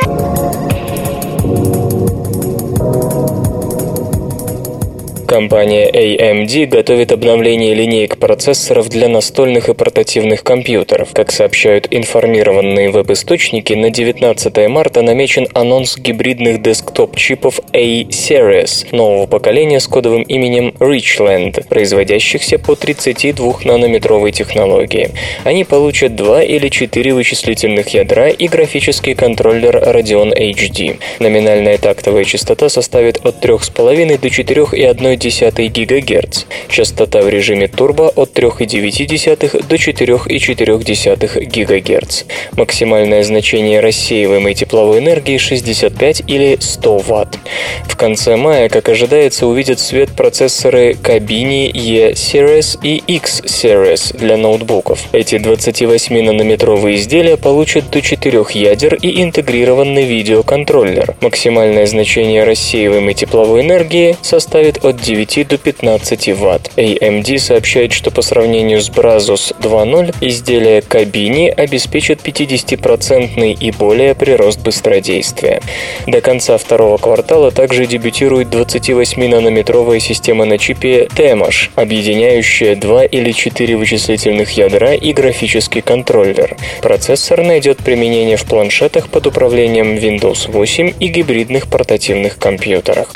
Компания 5.34 5.90
AMD 5.90 6.68
готовит 6.68 7.12
обновление 7.12 7.74
линеек 7.74 8.20
процессоров 8.20 8.88
для 8.88 9.08
настольных 9.08 9.68
и 9.68 9.74
портативных 9.74 10.44
компьютеров. 10.44 11.10
Как 11.12 11.32
сообщают 11.32 11.88
информированные 11.90 12.92
веб-источники, 12.92 13.74
на 13.74 13.90
19 13.90 14.70
марта 14.70 15.02
намечен 15.02 15.48
анонс 15.56 15.98
гибридных 15.98 16.62
десктоп-чипов 16.62 17.62
A-Series 17.74 18.96
нового 18.96 19.26
поколения 19.26 19.80
с 19.80 19.88
кодовым 19.88 20.22
именем 20.22 20.76
Richland, 20.78 21.68
производящихся 21.68 22.60
по 22.60 22.74
32-нанометровой 22.74 24.32
технологии. 24.32 25.10
Они 25.46 25.64
получат 25.64 26.16
2 26.16 26.44
или 26.44 26.70
4 26.70 27.12
вычислительных 27.12 27.88
ядра 27.96 28.30
и 28.30 28.48
графический 28.48 29.16
контроллер 29.16 29.78
Radeon 29.78 30.32
HD. 30.32 31.00
Номинальная 31.18 31.80
тактовая 31.80 32.24
частота 32.24 32.70
составит 32.70 33.26
от 33.26 33.44
3,5 33.44 34.20
до 34.22 34.28
4,1 34.28 35.23
0,1 35.24 35.86
ГГц, 35.86 36.44
частота 36.70 37.22
в 37.22 37.30
режиме 37.30 37.68
турбо 37.68 38.12
от 38.16 38.34
3,9 38.38 39.68
до 39.68 39.76
4,4 39.76 41.46
ГГц. 41.46 42.24
Максимальное 42.58 43.24
значение 43.24 43.80
рассеиваемой 43.80 44.54
тепловой 44.54 45.00
энергии 45.00 45.38
65 45.38 46.24
или 46.28 46.58
100 46.60 46.98
Вт. 46.98 47.40
В 47.88 47.96
конце 47.96 48.36
мая, 48.36 48.70
как 48.70 48.90
ожидается, 48.90 49.48
увидят 49.48 49.80
свет 49.80 50.10
процессоры 50.12 50.94
Kabini 50.94 51.72
E-Series 51.74 52.80
и 52.82 53.02
X-Series 53.08 54.18
для 54.18 54.38
ноутбуков. 54.38 55.00
Эти 55.12 55.36
28-нанометровые 55.36 56.96
изделия 56.96 57.38
получат 57.38 57.90
до 57.90 58.02
4 58.02 58.46
ядер 58.52 58.96
и 58.96 59.22
интегрированный 59.22 60.04
видеоконтроллер. 60.04 61.16
Максимальное 61.22 61.86
значение 61.86 62.44
рассеиваемой 62.44 63.14
тепловой 63.14 63.62
энергии 63.62 64.18
составит 64.22 64.84
от 64.84 65.02
9 65.02 65.13
9 65.14 65.48
до 65.48 65.58
15 65.58 66.30
Вт. 66.30 66.72
AMD 66.76 67.38
сообщает, 67.38 67.94
что 67.94 68.12
по 68.12 68.22
сравнению 68.22 68.82
с 68.82 68.90
Brazos 68.90 69.56
2.0 69.60 70.16
изделие 70.22 70.82
кабини 70.82 71.50
обеспечит 71.50 72.22
50% 72.22 73.54
и 73.54 73.72
более 73.72 74.16
прирост 74.16 74.62
быстродействия. 74.62 75.62
До 76.08 76.22
конца 76.22 76.58
второго 76.58 76.98
квартала 76.98 77.52
также 77.52 77.86
дебютирует 77.86 78.48
28-нанометровая 78.48 80.00
система 80.00 80.46
на 80.46 80.58
чипе 80.58 81.06
Temash, 81.06 81.70
объединяющая 81.76 82.76
2 82.76 83.06
или 83.06 83.32
4 83.32 83.78
вычислительных 83.78 84.52
ядра 84.52 84.94
и 84.94 85.14
графический 85.14 85.82
контроллер. 85.82 86.58
Процессор 86.82 87.44
найдет 87.44 87.78
применение 87.78 88.38
в 88.38 88.46
планшетах 88.46 89.10
под 89.10 89.28
управлением 89.28 89.96
Windows 89.96 90.50
8 90.52 90.94
и 91.00 91.08
гибридных 91.08 91.68
портативных 91.68 92.38
компьютерах. 92.38 93.14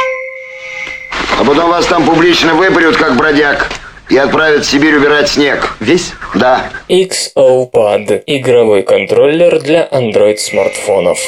А 1.40 1.44
потом 1.46 1.70
вас 1.70 1.86
там 1.86 2.06
публично 2.06 2.54
выпарют, 2.54 2.98
как 2.98 3.16
бродяг, 3.16 3.70
и 4.10 4.18
отправят 4.18 4.66
в 4.66 4.70
Сибирь 4.70 4.96
убирать 4.96 5.30
снег. 5.30 5.76
Весь? 5.80 6.14
Да. 6.34 6.70
XOPad– 6.90 8.24
игровой 8.26 8.84
контроллер 8.84 9.60
для 9.60 9.88
Android-смартфонов. 9.92 11.20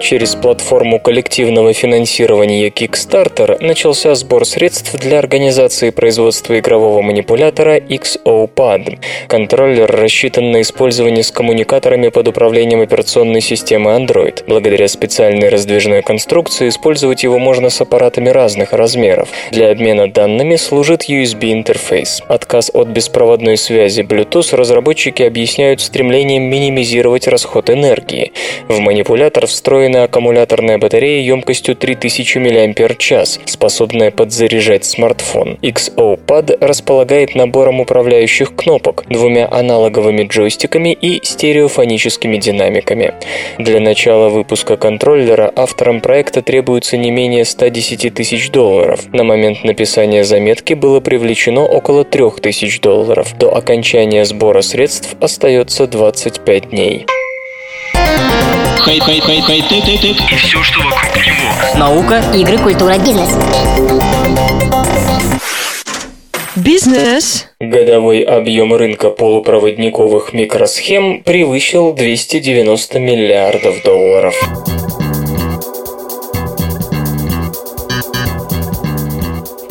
Через 0.00 0.36
платформу 0.36 1.00
коллективного 1.00 1.72
финансирования 1.72 2.68
Kickstarter 2.68 3.56
начался 3.60 4.14
сбор 4.14 4.44
средств 4.44 4.94
для 4.94 5.18
организации 5.18 5.90
производства 5.90 6.58
игрового 6.58 7.02
манипулятора 7.02 7.78
XOPad. 7.78 9.00
Контроллер 9.26 9.90
рассчитан 9.90 10.52
на 10.52 10.60
использование 10.60 11.24
с 11.24 11.32
коммуникаторами 11.32 12.08
под 12.08 12.28
управлением 12.28 12.80
операционной 12.80 13.40
системы 13.40 13.90
Android. 13.90 14.44
Благодаря 14.46 14.86
специальной 14.86 15.48
раздвижной 15.48 16.02
конструкции 16.02 16.68
использовать 16.68 17.24
его 17.24 17.40
можно 17.40 17.68
с 17.68 17.80
аппаратами 17.80 18.28
разных 18.28 18.72
размеров. 18.72 19.28
Для 19.50 19.70
обмена 19.70 20.10
данными 20.10 20.54
служит 20.56 21.08
USB-интерфейс. 21.08 22.22
Отказ 22.28 22.70
от 22.72 22.86
беспроводной 22.88 23.56
связи 23.56 24.02
Bluetooth 24.02 24.54
разработчики 24.54 25.24
объясняют 25.24 25.80
стремлением 25.80 26.44
минимизировать 26.44 27.26
расход 27.26 27.68
энергии. 27.68 28.32
В 28.68 28.78
манипулятор 28.78 29.46
встроен 29.46 29.87
встроена 29.88 30.04
аккумуляторная 30.04 30.78
батарея 30.78 31.22
емкостью 31.22 31.74
3000 31.74 32.38
мАч, 32.38 33.38
способная 33.46 34.10
подзаряжать 34.10 34.84
смартфон. 34.84 35.58
XO-Pad 35.62 36.58
располагает 36.60 37.34
набором 37.34 37.80
управляющих 37.80 38.54
кнопок, 38.54 39.04
двумя 39.08 39.48
аналоговыми 39.50 40.24
джойстиками 40.24 40.92
и 40.92 41.20
стереофоническими 41.24 42.36
динамиками. 42.36 43.14
Для 43.58 43.80
начала 43.80 44.28
выпуска 44.28 44.76
контроллера 44.76 45.50
авторам 45.56 46.00
проекта 46.00 46.42
требуется 46.42 46.96
не 46.96 47.10
менее 47.10 47.44
110 47.44 48.12
тысяч 48.12 48.50
долларов. 48.50 49.00
На 49.12 49.24
момент 49.24 49.64
написания 49.64 50.24
заметки 50.24 50.74
было 50.74 51.00
привлечено 51.00 51.64
около 51.64 52.04
3000 52.04 52.80
долларов. 52.80 53.34
До 53.38 53.56
окончания 53.56 54.24
сбора 54.24 54.60
средств 54.60 55.16
остается 55.20 55.86
25 55.86 56.70
дней. 56.70 57.06
Хай, 58.80 59.00
хай, 59.00 59.20
хай, 59.20 59.40
хай, 59.40 59.62
ты, 59.62 59.80
ты, 59.82 59.98
ты. 59.98 60.08
И 60.10 60.36
все, 60.36 60.62
что 60.62 60.80
вокруг 60.80 61.16
него. 61.16 61.78
Наука, 61.78 62.22
игры, 62.34 62.58
культура, 62.58 62.96
бизнес. 62.98 63.28
Бизнес. 66.56 67.46
Годовой 67.60 68.22
объем 68.22 68.72
рынка 68.72 69.10
полупроводниковых 69.10 70.32
микросхем 70.32 71.22
превысил 71.22 71.92
290 71.92 72.98
миллиардов 72.98 73.82
долларов. 73.82 74.34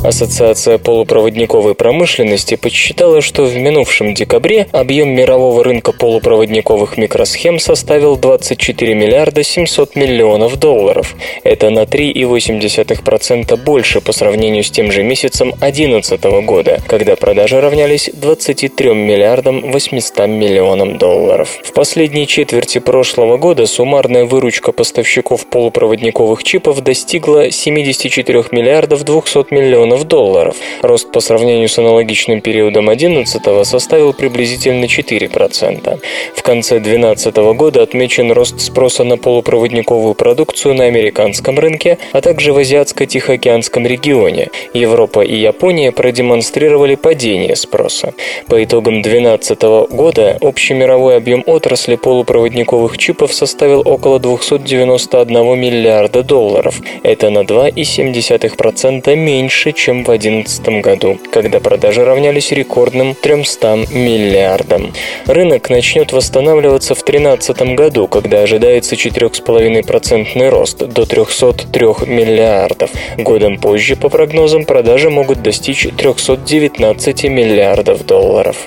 Ассоциация 0.08 0.78
полупроводниковой 0.78 1.76
промышленности 1.76 2.55
подсчитала, 2.55 3.20
что 3.20 3.43
в 3.43 3.58
минувшем 3.58 4.14
декабре 4.14 4.68
объем 4.72 5.10
мирового 5.10 5.66
рынка 5.66 5.91
полупроводниковых 5.91 6.97
микросхем 6.97 7.60
составил 7.60 8.16
24 8.16 8.95
миллиарда 8.95 9.43
700 9.43 9.97
миллионов 9.97 10.58
долларов. 10.58 11.14
Это 11.43 11.72
на 11.72 11.82
3,8% 11.82 13.58
больше 13.58 13.99
по 13.99 14.14
сравнению 14.14 14.64
с 14.64 14.72
тем 14.72 14.93
же 14.93 15.03
месяцем 15.03 15.49
2011 15.60 16.24
года, 16.45 16.80
когда 16.88 17.18
продажи 17.18 17.60
равнялись 17.60 18.10
23 18.14 18.93
миллиардам 18.93 19.74
800 19.74 20.26
миллионам 20.30 20.97
долларов. 20.97 21.60
В 21.66 21.74
последней 21.74 22.28
четверти 22.28 22.80
прошлого 22.80 23.36
года 23.36 23.66
суммарная 23.66 24.24
выручка 24.24 24.72
поставщиков 24.72 25.45
полупроводниковых 25.47 26.45
чипов 26.45 26.80
достигла 26.80 27.51
74 27.51 28.45
миллиардов 28.53 29.03
200 29.03 29.53
миллионов 29.53 29.97
долларов. 30.06 30.56
Рост 30.82 31.12
по 31.12 31.20
сравнению 31.20 31.70
с 31.70 31.78
аналогичным 31.78 32.41
периодом 32.41 32.86
2011 32.86 33.68
составил 33.68 34.14
приблизительно 34.14 34.86
4%. 34.86 36.00
В 36.36 36.43
конце 36.43 36.80
2012 36.80 37.36
года 37.56 37.82
отмечен 37.84 38.32
рост 38.32 38.60
спроса 38.60 39.04
на 39.04 39.18
полупроводниковую 39.18 40.14
продукцию 40.14 40.76
на 40.76 40.86
американском 40.86 41.60
рынке, 41.60 41.98
а 42.14 42.22
также 42.22 42.54
в 42.54 42.58
Азиатско-Тихоокеанском 42.58 43.86
регионе. 43.86 44.50
Европа 44.74 45.22
и 45.22 45.36
Япония 45.36 45.91
продемонстрировали 45.91 46.95
падение 46.95 47.56
спроса. 47.56 48.14
По 48.48 48.64
итогам 48.64 49.02
2012 49.02 49.62
года 49.89 50.38
общий 50.41 50.74
мировой 50.74 51.18
объем 51.18 51.43
отрасли 51.45 51.95
полупроводниковых 51.95 52.98
чипов 52.98 53.34
составил 53.34 53.82
около 53.86 54.20
291 54.20 55.60
миллиарда 55.60 56.24
долларов. 56.24 56.80
Это 57.04 57.30
на 57.30 57.39
2,7% 57.39 59.16
меньше, 59.16 59.72
чем 59.78 60.03
в 60.03 60.05
2011 60.05 60.82
году, 60.82 61.19
когда 61.32 61.59
продажи 61.59 62.03
равнялись 62.03 62.51
рекордным 62.51 63.15
300 63.15 63.86
миллиардам. 63.91 64.91
Рынок 65.28 65.69
начнет 65.69 66.11
восстанавливаться 66.11 66.95
в 66.95 67.03
2013 67.05 67.75
году, 67.75 68.07
когда 68.07 68.41
ожидается 68.41 68.95
4,5% 68.95 70.49
рост 70.49 70.80
до 70.80 71.05
303 71.05 71.86
миллиардов. 72.07 72.89
Годом 73.17 73.57
позже, 73.57 73.95
по 73.95 74.09
прогнозам, 74.09 74.65
продажи 74.65 75.09
могут 75.09 75.41
достичь 75.41 75.88
319 75.95 77.23
миллиардов 77.25 78.05
долларов. 78.05 78.57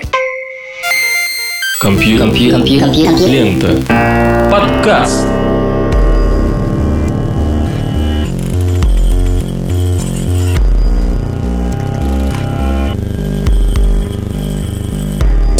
Компьютер. 1.80 2.62
Лента. 3.26 3.82
Подкаст. 4.50 5.39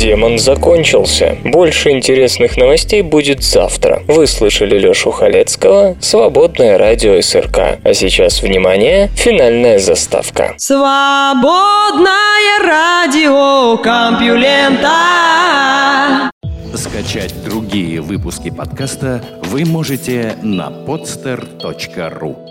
Демон 0.00 0.38
закончился. 0.38 1.36
Больше 1.44 1.90
интересных 1.90 2.56
новостей 2.56 3.02
будет 3.02 3.42
завтра. 3.42 4.02
Вы 4.08 4.26
слышали 4.26 4.78
Лёшу 4.78 5.10
Халецкого, 5.10 5.94
Свободное 6.00 6.78
радио 6.78 7.20
СРК. 7.20 7.78
А 7.84 7.92
сейчас, 7.92 8.40
внимание, 8.40 9.10
финальная 9.14 9.78
заставка. 9.78 10.54
Свободное 10.56 12.08
радио 12.64 13.76
Компьюлента. 13.76 14.88
Скачать 16.74 17.34
другие 17.44 18.00
выпуски 18.00 18.48
подкаста 18.48 19.22
вы 19.42 19.66
можете 19.66 20.34
на 20.40 20.70
podster.ru 20.70 22.49